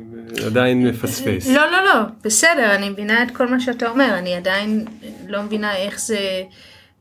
עדיין 0.46 0.88
מפספס. 0.88 1.48
לא, 1.48 1.72
לא, 1.72 1.86
לא, 1.86 2.02
בסדר, 2.24 2.76
אני 2.76 2.90
מבינה 2.90 3.24
את 3.24 3.32
כל 3.32 3.48
מה 3.48 3.60
שאתה 3.60 3.90
אומר, 3.90 4.18
אני 4.18 4.36
עדיין 4.36 4.86
לא 5.28 5.44
מבינה 5.44 5.76
איך 5.76 6.00
זה 6.00 6.44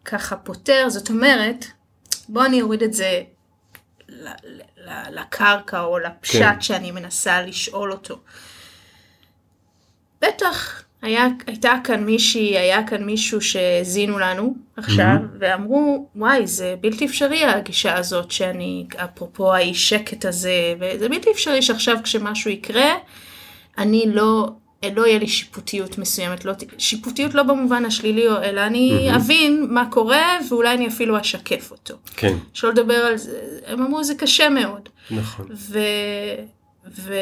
ככה 0.04 0.36
פותר, 0.36 0.88
זאת 0.88 1.10
אומרת, 1.10 1.64
בוא 2.28 2.44
אני 2.44 2.62
אוריד 2.62 2.82
את 2.82 2.92
זה 2.92 3.22
לקרקע 5.10 5.80
או 5.80 5.98
לפשט 5.98 6.42
כן. 6.42 6.60
שאני 6.60 6.90
מנסה 6.90 7.42
לשאול 7.42 7.92
אותו. 7.92 8.20
בטח 10.22 10.83
היה, 11.04 11.28
הייתה 11.46 11.74
כאן 11.84 12.04
מישהי, 12.04 12.58
היה 12.58 12.86
כאן 12.86 13.04
מישהו 13.04 13.40
שהאזינו 13.40 14.18
לנו 14.18 14.54
עכשיו, 14.76 15.16
ואמרו, 15.38 16.08
וואי, 16.16 16.46
זה 16.46 16.74
בלתי 16.80 17.06
אפשרי 17.06 17.44
הגישה 17.44 17.96
הזאת 17.96 18.30
שאני, 18.30 18.86
אפרופו 18.96 19.54
האי 19.54 19.74
שקט 19.74 20.24
הזה, 20.24 20.74
וזה 20.80 21.08
בלתי 21.08 21.30
אפשרי 21.30 21.62
שעכשיו 21.62 21.96
כשמשהו 22.02 22.50
יקרה, 22.50 22.94
אני 23.78 24.04
לא, 24.06 24.48
לא 24.96 25.06
יהיה 25.06 25.18
לי 25.18 25.28
שיפוטיות 25.28 25.98
מסוימת, 25.98 26.44
לא, 26.44 26.52
שיפוטיות 26.78 27.34
לא 27.34 27.42
במובן 27.42 27.84
השלילי, 27.84 28.28
אלא 28.28 28.60
אני 28.60 29.08
אבין 29.16 29.66
מה 29.70 29.86
קורה, 29.90 30.38
ואולי 30.48 30.74
אני 30.74 30.88
אפילו 30.88 31.20
אשקף 31.20 31.70
אותו. 31.70 31.94
כן, 32.16 32.36
שלא 32.52 32.70
לדבר 32.70 32.94
על 32.94 33.16
זה, 33.16 33.38
הם 33.66 33.82
אמרו 33.82 34.04
זה 34.04 34.14
קשה 34.14 34.48
מאוד. 34.48 34.88
נכון. 35.10 35.46
ו... 35.52 35.78
ו... 36.90 37.14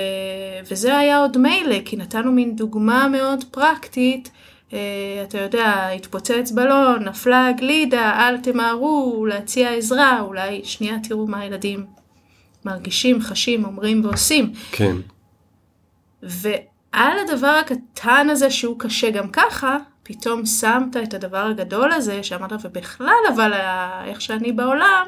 וזה 0.70 0.98
היה 0.98 1.18
עוד 1.18 1.38
מילא, 1.38 1.76
כי 1.84 1.96
נתנו 1.96 2.32
מין 2.32 2.56
דוגמה 2.56 3.08
מאוד 3.08 3.44
פרקטית. 3.50 4.30
אה, 4.72 4.78
אתה 5.22 5.38
יודע, 5.38 5.88
התפוצץ 5.88 6.50
בלון, 6.54 7.04
נפלה 7.04 7.52
גלידה, 7.56 8.28
אל 8.28 8.38
תמהרו 8.38 9.26
להציע 9.28 9.70
עזרה, 9.70 10.20
אולי 10.20 10.60
שנייה 10.64 10.96
תראו 11.08 11.26
מה 11.26 11.40
הילדים 11.40 11.86
מרגישים, 12.64 13.20
חשים, 13.20 13.64
אומרים 13.64 14.04
ועושים. 14.04 14.52
כן, 14.72 14.96
ועל 16.22 17.18
הדבר 17.28 17.60
הקטן 17.60 18.26
הזה 18.30 18.50
שהוא 18.50 18.78
קשה 18.78 19.10
גם 19.10 19.30
ככה, 19.30 19.76
פתאום 20.02 20.46
שמת 20.46 20.96
את 21.02 21.14
הדבר 21.14 21.46
הגדול 21.46 21.92
הזה 21.92 22.22
שאמרת, 22.22 22.52
ובכלל 22.64 23.22
אבל 23.34 23.52
איך 24.06 24.20
שאני 24.20 24.52
בעולם, 24.52 25.06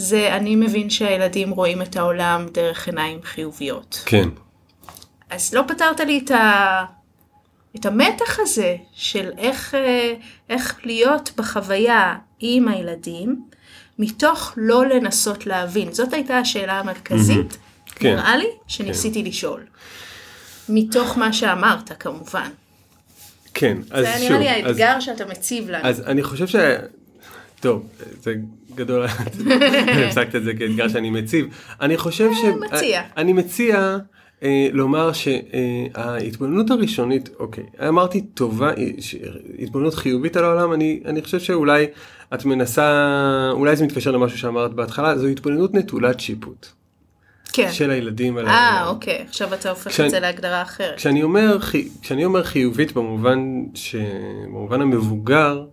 זה 0.00 0.36
אני 0.36 0.56
מבין 0.56 0.90
שהילדים 0.90 1.50
רואים 1.50 1.82
את 1.82 1.96
העולם 1.96 2.46
דרך 2.52 2.86
עיניים 2.86 3.20
חיוביות. 3.22 4.02
כן, 4.06 4.28
אז 5.30 5.54
לא 5.54 5.62
פתרת 5.68 6.00
לי 6.00 6.20
את, 6.24 6.30
ה... 6.30 6.84
את 7.76 7.86
המתח 7.86 8.38
הזה 8.40 8.76
של 8.94 9.30
איך, 9.38 9.74
אה, 9.74 10.14
איך 10.50 10.80
להיות 10.84 11.30
בחוויה 11.36 12.16
עם 12.40 12.68
הילדים, 12.68 13.42
מתוך 13.98 14.52
לא 14.56 14.86
לנסות 14.86 15.46
להבין. 15.46 15.92
זאת 15.92 16.12
הייתה 16.12 16.38
השאלה 16.38 16.78
המרכזית, 16.78 17.56
כן. 17.86 18.14
נראה 18.16 18.36
לי, 18.36 18.46
שניסיתי 18.66 19.22
לשאול. 19.22 19.66
מתוך 20.68 21.18
מה 21.18 21.32
שאמרת, 21.32 22.02
כמובן. 22.02 22.50
כן. 23.54 23.78
אז 23.90 24.06
זה 24.06 24.12
שוב, 24.28 24.36
נראה 24.36 24.38
לי 24.58 24.62
אז- 24.62 24.66
האתגר 24.66 25.00
שאתה 25.00 25.24
מציב 25.26 25.70
לנו. 25.70 25.88
אז 25.88 26.00
אני 26.00 26.22
חושב 26.22 26.46
ש... 26.46 26.54
טוב, 27.60 27.86
זה 28.22 28.34
גדול, 28.74 29.04
הפסקת 30.06 30.34
את 30.36 30.44
זה 30.44 30.54
כאתגר 30.54 30.88
שאני 30.88 31.10
מציב. 31.10 31.46
אני 31.80 31.96
חושב 31.96 32.30
ש... 32.34 32.44
מציע. 32.72 33.02
אני 33.16 33.32
מציע 33.32 33.96
אה, 34.42 34.68
לומר 34.72 35.10
שההתבוננות 35.12 36.70
הראשונית, 36.70 37.28
אוקיי, 37.38 37.64
אמרתי 37.88 38.20
טובה, 38.20 38.68
אה, 38.70 38.84
התבוננות 39.58 39.94
חיובית 39.94 40.36
על 40.36 40.44
העולם, 40.44 40.72
אני, 40.72 41.00
אני 41.04 41.22
חושב 41.22 41.38
שאולי 41.40 41.86
את 42.34 42.44
מנסה, 42.44 43.08
אולי 43.52 43.76
זה 43.76 43.84
מתקשר 43.84 44.10
למשהו 44.10 44.38
שאמרת 44.38 44.74
בהתחלה, 44.74 45.18
זו 45.18 45.26
התבוננות 45.26 45.74
נטולת 45.74 46.20
שיפוט 46.20 46.66
כן. 47.52 47.68
של 47.72 47.90
הילדים 47.90 48.36
על 48.38 48.46
אה. 48.48 48.86
אוקיי, 48.88 49.24
עכשיו 49.28 49.54
אתה 49.54 49.70
הופך 49.70 49.88
כשאני- 49.90 50.06
את 50.06 50.10
זה 50.10 50.20
להגדרה 50.20 50.62
אחרת. 50.62 50.96
כשאני 50.96 51.22
אומר, 51.22 51.58
כשאני 52.02 52.24
אומר 52.24 52.42
חיובית 52.42 52.92
במובן, 52.92 53.38
ש... 53.74 53.94
במובן 54.44 54.80
המבוגר, 54.80 55.64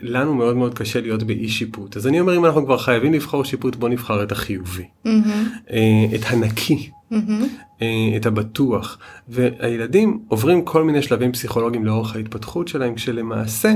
לנו 0.00 0.34
מאוד 0.34 0.56
מאוד 0.56 0.74
קשה 0.74 1.00
להיות 1.00 1.22
באי 1.22 1.48
שיפוט. 1.48 1.96
אז 1.96 2.06
אני 2.06 2.20
אומר 2.20 2.36
אם 2.36 2.44
אנחנו 2.44 2.64
כבר 2.64 2.78
חייבים 2.78 3.12
לבחור 3.12 3.44
שיפוט 3.44 3.76
בוא 3.76 3.88
נבחר 3.88 4.22
את 4.22 4.32
החיובי. 4.32 4.84
מהמם, 5.04 5.48
אה, 5.70 6.06
את 6.14 6.20
הנקי, 6.26 6.90
מהמם. 7.10 7.48
אה, 7.82 8.16
את 8.16 8.26
הבטוח. 8.26 8.98
והילדים 9.28 10.20
עוברים 10.28 10.64
כל 10.64 10.84
מיני 10.84 11.02
שלבים 11.02 11.32
פסיכולוגיים 11.32 11.84
לאורך 11.84 12.16
ההתפתחות 12.16 12.68
שלהם, 12.68 12.94
כשלמעשה 12.94 13.74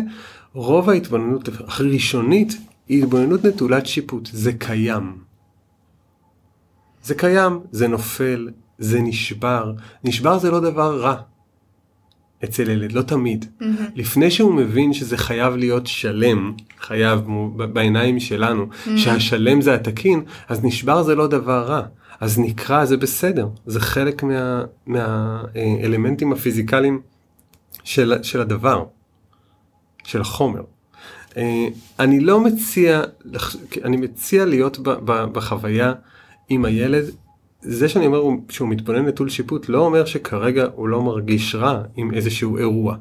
רוב 0.52 0.90
ההתבוננות 0.90 1.48
הראשונית 1.66 2.56
היא 2.88 3.02
התבוננות 3.02 3.44
נטולת 3.44 3.86
שיפוט. 3.86 4.28
זה 4.32 4.52
קיים. 4.52 5.12
זה 7.02 7.14
קיים, 7.14 7.60
זה 7.70 7.88
נופל, 7.88 8.48
זה 8.78 9.00
נשבר. 9.00 9.72
נשבר 10.04 10.38
זה 10.38 10.50
לא 10.50 10.60
דבר 10.60 11.00
רע. 11.00 11.16
אצל 12.44 12.70
ילד, 12.70 12.92
לא 12.92 13.02
תמיד. 13.02 13.44
לפני 13.94 14.30
שהוא 14.30 14.54
מבין 14.54 14.92
שזה 14.92 15.16
חייב 15.16 15.56
להיות 15.56 15.86
שלם, 15.86 16.52
חייב 16.80 17.20
בעיניים 17.72 18.20
שלנו, 18.20 18.66
שהשלם 18.96 19.60
זה 19.60 19.74
התקין, 19.74 20.22
אז 20.48 20.64
נשבר 20.64 21.02
זה 21.02 21.14
לא 21.14 21.26
דבר 21.26 21.62
רע. 21.66 21.82
אז 22.20 22.38
נקרע 22.38 22.84
זה 22.84 22.96
בסדר, 22.96 23.48
זה 23.66 23.80
חלק 23.80 24.22
מה- 24.22 24.64
מהאלמנטים 24.86 26.32
הפיזיקליים 26.32 27.00
של, 27.84 28.14
של 28.22 28.40
הדבר, 28.40 28.84
של 30.04 30.20
החומר. 30.20 30.60
אה, 31.36 31.66
אני 31.98 32.20
לא 32.20 32.40
מציע, 32.40 33.02
אני 33.84 33.96
מציע 33.96 34.44
להיות 34.44 34.78
ב- 34.78 34.90
ב- 35.04 35.24
בחוויה 35.32 35.92
עם 36.48 36.64
הילד. 36.64 37.04
זה 37.68 37.88
שאני 37.88 38.06
אומר 38.06 38.18
הוא- 38.18 38.40
שהוא 38.48 38.68
מתבונן 38.68 39.06
נטול 39.06 39.28
שיפוט 39.28 39.68
לא 39.68 39.78
אומר 39.86 40.04
שכרגע 40.04 40.66
הוא 40.74 40.88
לא 40.88 41.02
מרגיש 41.02 41.54
רע 41.54 41.82
עם 41.96 42.14
איזשהו 42.14 42.58
אירוע. 42.58 42.96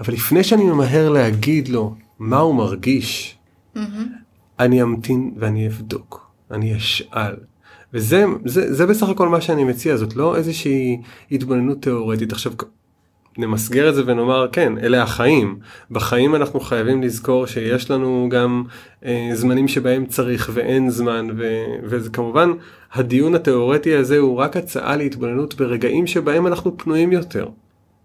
אבל 0.00 0.12
לפני 0.14 0.44
שאני 0.44 0.64
ממהר 0.64 1.08
להגיד 1.08 1.68
לו 1.68 1.94
מה 2.18 2.38
הוא 2.38 2.54
מרגיש, 2.54 3.38
אני 4.60 4.82
אמתין 4.82 5.30
ואני 5.36 5.66
אבדוק, 5.66 6.30
אני 6.50 6.76
אשאל. 6.76 7.34
וזה 7.94 8.24
זה, 8.44 8.74
זה 8.74 8.86
בסך 8.86 9.08
הכל 9.08 9.28
מה 9.28 9.40
שאני 9.40 9.64
מציע, 9.64 9.96
זאת 9.96 10.16
לא 10.16 10.36
איזושהי 10.36 11.00
התבוננות 11.32 11.82
תיאורטית. 11.82 12.32
עכשיו 12.32 12.52
נמסגר 13.38 13.88
את 13.88 13.94
זה 13.94 14.02
ונאמר 14.06 14.48
כן 14.52 14.78
אלה 14.78 15.02
החיים. 15.02 15.58
בחיים 15.90 16.34
אנחנו 16.34 16.60
חייבים 16.60 17.02
לזכור 17.02 17.46
שיש 17.46 17.90
לנו 17.90 18.28
גם 18.30 18.64
אה, 19.04 19.30
זמנים 19.32 19.68
שבהם 19.68 20.06
צריך 20.06 20.50
ואין 20.54 20.90
זמן. 20.90 21.28
ו, 21.36 21.64
וזה 21.82 22.10
כמובן 22.10 22.52
הדיון 22.92 23.34
התיאורטי 23.34 23.94
הזה 23.94 24.18
הוא 24.18 24.36
רק 24.38 24.56
הצעה 24.56 24.96
להתבוננות 24.96 25.54
ברגעים 25.54 26.06
שבהם 26.06 26.46
אנחנו 26.46 26.78
פנויים 26.78 27.12
יותר. 27.12 27.48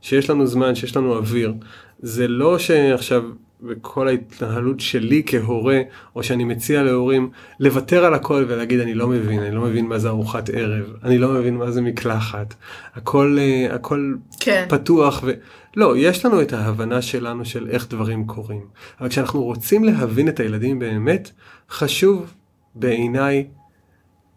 שיש 0.01 0.29
לנו 0.29 0.47
זמן 0.47 0.75
שיש 0.75 0.97
לנו 0.97 1.15
אוויר. 1.15 1.53
זה 1.99 2.27
לא 2.27 2.59
שעכשיו 2.59 3.23
וכל 3.63 4.07
ההתנהלות 4.07 4.79
שלי 4.79 5.23
כהורה, 5.25 5.81
או 6.15 6.23
שאני 6.23 6.43
מציע 6.43 6.83
להורים 6.83 7.29
לוותר 7.59 8.05
על 8.05 8.13
הכל 8.13 8.45
ולהגיד 8.47 8.79
אני 8.79 8.93
לא 8.93 9.07
מבין, 9.07 9.39
אני 9.39 9.55
לא 9.55 9.61
מבין 9.61 9.85
מה 9.85 9.99
זה 9.99 10.09
ארוחת 10.09 10.49
ערב, 10.49 10.93
אני 11.03 11.17
לא 11.17 11.33
מבין 11.33 11.55
מה 11.55 11.71
זה 11.71 11.81
מקלחת, 11.81 12.53
הכל, 12.95 13.37
אה, 13.39 13.75
הכל 13.75 14.13
כן. 14.39 14.65
פתוח 14.69 15.21
ו... 15.25 15.31
לא, 15.75 15.97
יש 15.97 16.25
לנו 16.25 16.41
את 16.41 16.53
ההבנה 16.53 17.01
שלנו 17.01 17.45
של 17.45 17.67
איך 17.69 17.89
דברים 17.89 18.25
קורים. 18.25 18.65
אבל 18.99 19.09
כשאנחנו 19.09 19.43
רוצים 19.43 19.83
להבין 19.83 20.27
את 20.27 20.39
הילדים 20.39 20.79
באמת, 20.79 21.31
חשוב 21.69 22.33
בעיניי 22.75 23.47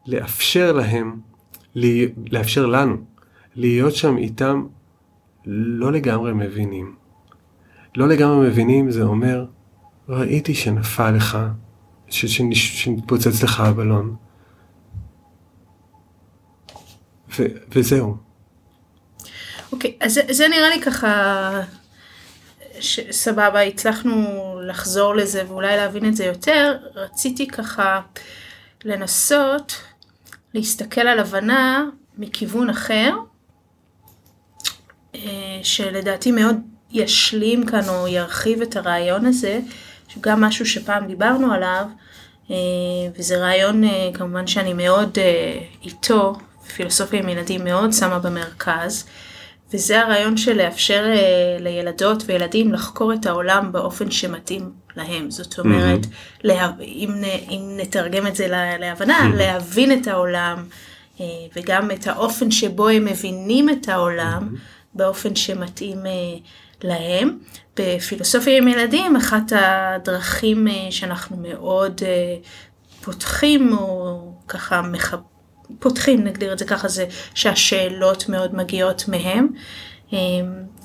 לאפשר 0.07 0.73
להם, 0.73 1.17
לאפשר 2.33 2.67
לנו, 2.67 2.97
להיות 3.57 3.95
שם 3.95 4.17
איתם 4.17 4.67
לא 5.47 5.93
לגמרי 5.93 6.33
מבינים. 6.33 7.00
לא 7.96 8.09
לגמרי 8.09 8.48
מבינים 8.48 8.90
זה 8.90 9.03
אומר, 9.03 9.44
ראיתי 10.09 10.55
שנפל 10.55 11.11
לך, 11.11 11.38
שנתפוצץ 12.09 13.42
לך 13.42 13.61
הבלון. 13.61 14.16
ו- 17.38 17.46
וזהו. 17.74 18.16
אוקיי, 19.72 19.96
okay, 20.00 20.05
אז 20.05 20.20
זה 20.31 20.48
נראה 20.48 20.68
לי 20.68 20.83
ככה, 20.83 21.50
סבבה, 23.11 23.61
הצלחנו 23.61 24.24
לחזור 24.66 25.14
לזה 25.14 25.44
ואולי 25.48 25.76
להבין 25.76 26.09
את 26.09 26.16
זה 26.16 26.24
יותר. 26.24 26.76
רציתי 26.94 27.46
ככה 27.46 28.00
לנסות 28.85 29.72
להסתכל 30.55 31.00
על 31.00 31.18
הבנה 31.18 31.85
מכיוון 32.18 32.70
אחר, 32.70 33.16
אה, 35.14 35.20
שלדעתי 35.62 36.33
מאוד 36.33 36.57
ישלים 36.92 37.66
כאן 37.66 37.88
או 37.88 38.09
ירחיב 38.09 38.62
את 38.62 38.76
הרעיון 38.76 39.26
הזה, 39.26 39.61
שגם 40.09 40.40
משהו 40.40 40.66
שפעם 40.66 41.07
דיברנו 41.07 41.53
עליו, 41.53 41.85
אה, 42.50 42.57
וזה 43.18 43.38
רעיון 43.38 43.85
אה, 43.85 44.11
כמובן 44.14 44.46
שאני 44.46 44.72
מאוד 44.72 45.18
איתו, 45.85 46.37
פילוסופיה 46.74 47.20
עם 47.20 47.29
ילדים 47.29 47.64
מאוד 47.64 47.92
שמה 47.92 48.18
במרכז, 48.18 49.07
וזה 49.72 50.00
הרעיון 50.00 50.37
של 50.37 50.57
לאפשר 50.57 51.05
לילדות 51.61 52.22
וילדים 52.26 52.72
לחקור 52.72 53.12
את 53.12 53.26
העולם 53.26 53.72
באופן 53.72 54.11
שמתאים 54.11 54.70
להם. 54.96 55.31
זאת 55.31 55.59
אומרת, 55.59 56.05
mm-hmm. 56.05 56.40
לה, 56.44 56.70
אם, 56.81 57.14
אם 57.48 57.76
נתרגם 57.76 58.26
את 58.26 58.37
זה 58.37 58.48
להבנה, 58.81 59.18
mm-hmm. 59.18 59.37
להבין 59.37 59.92
את 59.92 60.09
העולם, 60.09 60.64
וגם 61.57 61.90
את 61.90 62.07
האופן 62.07 62.50
שבו 62.50 62.88
הם 62.88 63.05
מבינים 63.05 63.70
את 63.70 63.88
העולם, 63.88 64.48
mm-hmm. 64.53 64.59
באופן 64.94 65.37
שמתאים 65.37 66.07
אה, 66.07 66.12
להם. 66.85 67.38
בפילוסופיה 67.79 68.59
עם 68.59 68.69
ילדים, 68.69 69.16
אחת 69.16 69.53
הדרכים 69.57 70.69
אה, 70.69 70.75
שאנחנו 70.90 71.37
מאוד 71.37 72.01
אה, 72.07 72.37
פותחים, 73.05 73.73
או 73.73 74.21
ככה 74.49 74.83
מח... 74.83 75.14
פותחים, 75.79 76.25
נגדיר 76.25 76.53
את 76.53 76.59
זה 76.59 76.64
ככה, 76.64 76.88
זה 76.88 77.07
שהשאלות 77.35 78.29
מאוד 78.29 78.55
מגיעות 78.55 79.05
מהם. 79.09 79.49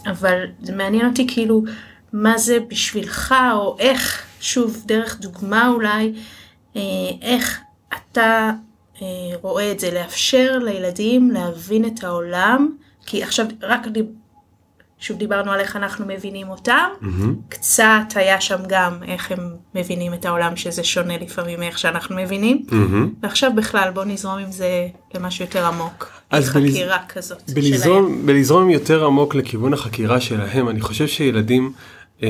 אבל 0.06 0.46
זה 0.62 0.76
מעניין 0.76 1.10
אותי 1.10 1.28
כאילו, 1.28 1.64
מה 2.14 2.38
זה 2.38 2.58
בשבילך, 2.68 3.36
או 3.54 3.76
איך, 3.80 4.26
שוב, 4.40 4.84
דרך 4.86 5.20
דוגמה 5.20 5.68
אולי, 5.68 6.14
איך 7.22 7.60
אתה 7.94 8.52
רואה 9.42 9.72
את 9.72 9.80
זה, 9.80 9.92
לאפשר 9.92 10.60
לילדים 10.62 11.32
להבין 11.32 11.86
את 11.86 12.04
העולם 12.04 12.70
כי 13.06 13.24
עכשיו 13.24 13.46
רק. 13.62 13.88
שוב 15.06 15.18
דיברנו 15.18 15.52
על 15.52 15.60
איך 15.60 15.76
אנחנו 15.76 16.06
מבינים 16.06 16.50
אותם, 16.50 16.90
mm-hmm. 17.02 17.06
קצת 17.50 18.04
היה 18.16 18.42
שם 18.42 18.60
גם 18.68 19.04
איך 19.08 19.32
הם 19.32 19.40
מבינים 19.76 20.14
את 20.14 20.26
העולם 20.26 20.56
שזה 20.56 20.84
שונה 20.84 21.18
לפעמים 21.18 21.60
מאיך 21.60 21.80
שאנחנו 21.80 22.16
מבינים, 22.16 22.66
mm-hmm. 22.70 23.24
ועכשיו 23.24 23.52
בכלל 23.56 23.92
בוא 23.94 24.04
נזרום 24.06 24.38
עם 24.38 24.52
זה 24.52 24.88
למשהו 25.16 25.46
יותר 25.46 25.66
עמוק, 25.66 26.10
אז 26.30 26.50
חקירה 26.50 26.98
בלז... 26.98 27.08
כזאת 27.10 27.52
בלזרום, 27.54 28.08
שלהם. 28.08 28.26
בלזרום 28.26 28.70
יותר 28.70 29.06
עמוק 29.06 29.36
לכיוון 29.36 29.74
החקירה 29.74 30.22
שלהם, 30.22 30.70
אני 30.70 30.82
חושב 30.82 31.08
שילדים 31.08 31.74
אה, 32.24 32.30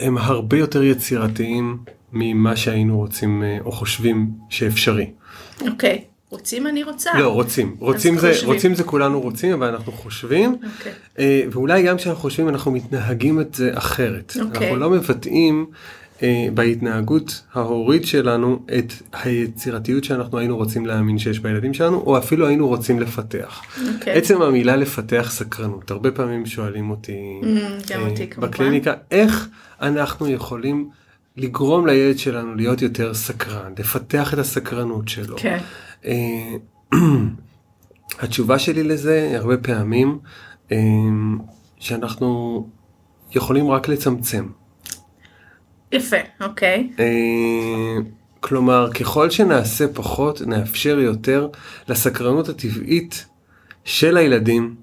הם 0.00 0.18
הרבה 0.18 0.58
יותר 0.58 0.82
יצירתיים 0.82 1.78
ממה 2.12 2.56
שהיינו 2.56 2.96
רוצים 2.96 3.42
אה, 3.42 3.58
או 3.64 3.72
חושבים 3.72 4.30
שאפשרי. 4.50 5.10
אוקיי. 5.68 6.04
Okay. 6.04 6.15
רוצים 6.36 6.66
אני 6.66 6.82
רוצה. 6.82 7.10
לא, 7.18 7.28
רוצים. 7.28 7.76
רוצים 7.78 8.18
זה, 8.18 8.32
רוצים 8.44 8.74
זה 8.74 8.84
כולנו 8.84 9.20
רוצים, 9.20 9.52
אבל 9.52 9.66
אנחנו 9.66 9.92
חושבים. 9.92 10.56
Okay. 10.62 10.66
אוקיי. 10.78 10.92
אה, 11.18 11.42
ואולי 11.50 11.82
גם 11.82 11.96
כשאנחנו 11.96 12.22
חושבים 12.22 12.48
אנחנו 12.48 12.70
מתנהגים 12.70 13.40
את 13.40 13.54
זה 13.54 13.70
אחרת. 13.74 14.32
Okay. 14.36 14.42
אוקיי. 14.42 14.60
אנחנו 14.60 14.76
לא 14.76 14.90
מבטאים 14.90 15.66
אה, 16.22 16.46
בהתנהגות 16.54 17.42
ההורית 17.54 18.06
שלנו 18.06 18.58
את 18.78 18.92
היצירתיות 19.12 20.04
שאנחנו 20.04 20.38
היינו 20.38 20.56
רוצים 20.56 20.86
להאמין 20.86 21.18
שיש 21.18 21.38
בילדים 21.38 21.74
שלנו, 21.74 21.96
או 21.96 22.18
אפילו 22.18 22.46
היינו 22.46 22.68
רוצים 22.68 23.00
לפתח. 23.00 23.62
Okay. 23.62 23.80
אוקיי. 23.94 24.12
עצם 24.12 24.42
המילה 24.42 24.76
לפתח 24.76 25.28
סקרנות, 25.30 25.90
הרבה 25.90 26.10
פעמים 26.10 26.46
שואלים 26.46 26.90
אותי, 26.90 27.40
mm, 27.42 27.92
אה, 27.92 28.08
אותי 28.08 28.26
בקליניקה, 28.38 28.94
איך 29.10 29.48
אנחנו 29.82 30.28
יכולים 30.28 30.88
לגרום 31.36 31.86
לילד 31.86 32.18
שלנו 32.18 32.54
להיות 32.54 32.82
יותר 32.82 33.14
סקרן, 33.14 33.72
לפתח 33.78 34.34
את 34.34 34.38
הסקרנות 34.38 35.08
שלו. 35.08 35.36
כן. 35.38 35.58
אה, 35.58 35.85
התשובה 38.22 38.58
שלי 38.58 38.82
לזה 38.82 39.32
הרבה 39.34 39.56
פעמים 39.56 40.18
אה, 40.72 40.76
שאנחנו 41.78 42.68
יכולים 43.34 43.70
רק 43.70 43.88
לצמצם. 43.88 44.46
יפה, 45.92 46.16
אוקיי. 46.40 46.90
אה, 46.98 47.96
כלומר, 48.40 48.90
ככל 48.92 49.30
שנעשה 49.30 49.88
פחות, 49.88 50.40
נאפשר 50.40 50.98
יותר 50.98 51.48
לסקרנות 51.88 52.48
הטבעית 52.48 53.26
של 53.84 54.16
הילדים 54.16 54.74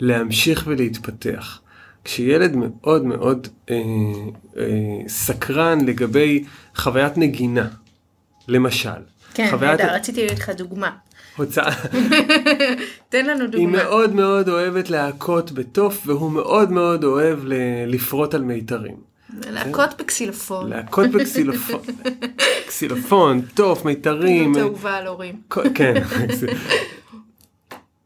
להמשיך 0.00 0.64
ולהתפתח. 0.66 1.60
כשילד 2.04 2.56
מאוד 2.56 3.04
מאוד 3.04 3.48
אה, 3.70 3.76
אה, 4.58 5.08
סקרן 5.08 5.80
לגבי 5.80 6.44
חוויית 6.76 7.18
נגינה, 7.18 7.68
למשל, 8.48 9.00
כן, 9.36 9.50
חוויית... 9.50 9.80
נהדר, 9.80 9.94
רציתי 9.94 10.22
להגיד 10.22 10.38
לך 10.38 10.50
דוגמה. 10.50 10.90
הוצאה. 11.36 11.72
תן 13.08 13.26
לנו 13.26 13.46
דוגמה. 13.46 13.58
היא 13.58 13.68
מאוד 13.68 14.14
מאוד 14.14 14.48
אוהבת 14.48 14.90
להכות 14.90 15.52
בתוף, 15.52 16.02
והוא 16.06 16.30
מאוד 16.32 16.72
מאוד 16.72 17.04
אוהב 17.04 17.38
לפרוט 17.86 18.34
על 18.34 18.42
מיתרים. 18.42 18.96
להכות 19.50 20.00
בקסילופון. 20.00 20.70
להכות 20.70 21.10
בקסילופון. 21.10 21.80
קסילופון, 22.66 23.40
תוף, 23.54 23.84
מיתרים. 23.84 24.54
זה 24.54 24.60
אהובה 24.60 24.94
על 24.94 25.06
הורים. 25.06 25.40
כן. 25.74 25.94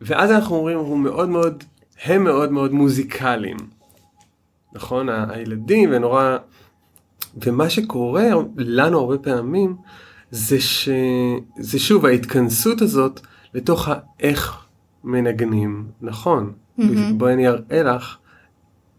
ואז 0.00 0.30
אנחנו 0.30 0.56
אומרים, 0.56 0.78
הוא 0.78 0.98
מאוד 0.98 1.28
מאוד, 1.28 1.64
הם 2.04 2.24
מאוד 2.24 2.52
מאוד 2.52 2.72
מוזיקליים. 2.72 3.56
נכון? 4.72 5.08
הילדים 5.08 5.90
ונורא... 5.92 6.36
ומה 7.36 7.70
שקורה 7.70 8.28
לנו 8.56 8.98
הרבה 8.98 9.18
פעמים, 9.18 9.76
זה 10.30 10.60
שזה 10.60 11.78
שוב 11.78 12.06
ההתכנסות 12.06 12.82
הזאת 12.82 13.20
לתוך 13.54 13.88
האיך 13.88 14.64
מנגנים 15.04 15.86
נכון. 16.00 16.52
Mm-hmm. 16.78 16.82
בואי 17.16 17.32
אני 17.32 17.48
אראה 17.48 17.82
לך 17.82 18.16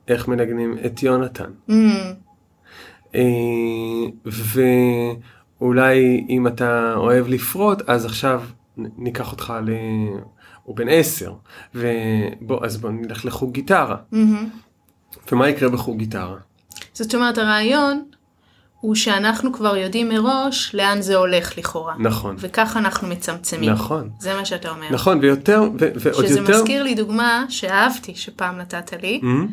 איך 0.08 0.28
מנגנים 0.28 0.78
את 0.86 1.04
יונתן. 1.04 1.52
Mm-hmm. 1.70 3.16
ואולי 5.60 6.26
אם 6.30 6.48
אתה 6.48 6.94
אוהב 6.96 7.28
לפרוט 7.28 7.90
אז 7.90 8.06
עכשיו 8.06 8.44
ניקח 8.78 9.32
אותך 9.32 9.54
ל... 9.66 9.72
הוא 10.64 10.76
בן 10.76 10.90
עשר 10.90 11.34
ובוא 11.76 12.66
אז 12.66 12.78
בוא 12.78 12.90
נלך 12.90 13.26
לחוג 13.26 13.54
גיטרה. 13.54 13.96
Mm-hmm. 14.14 15.28
ומה 15.32 15.50
יקרה 15.50 15.70
בחוג 15.70 15.98
גיטרה? 15.98 16.38
זאת 16.94 17.16
אומרת 17.16 17.38
הרעיון 17.38 18.04
הוא 18.82 18.96
שאנחנו 18.96 19.54
כבר 19.54 19.78
יודעים 19.78 20.10
מראש 20.10 20.76
לאן 20.76 21.02
זה 21.02 21.16
הולך 21.16 21.58
לכאורה. 21.58 21.96
נכון. 22.00 22.36
וככה 22.40 22.80
אנחנו 22.80 23.08
מצמצמים. 23.08 23.70
נכון. 23.70 24.10
זה 24.20 24.36
מה 24.36 24.46
שאתה 24.46 24.70
אומר. 24.70 24.88
נכון, 24.92 25.20
ויותר, 25.20 25.64
ו- 25.64 25.78
ועוד 25.80 26.26
שזה 26.26 26.40
יותר... 26.40 26.54
שזה 26.54 26.62
מזכיר 26.62 26.84
לי 26.84 26.96
דוגמה 26.96 27.46
שאהבתי 27.50 28.16
שפעם 28.16 28.58
נתת 28.58 28.94
לי, 29.02 29.22
mm-hmm. 29.24 29.52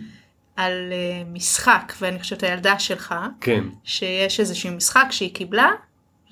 על 0.57 0.73
uh, 0.73 1.37
משחק, 1.37 1.93
ואני 2.01 2.19
חושבת 2.19 2.43
הילדה 2.43 2.79
שלך, 2.79 3.15
כן. 3.41 3.65
שיש 3.85 4.41
איזשהו 4.41 4.73
משחק 4.73 5.07
שהיא 5.11 5.35
קיבלה, 5.35 5.71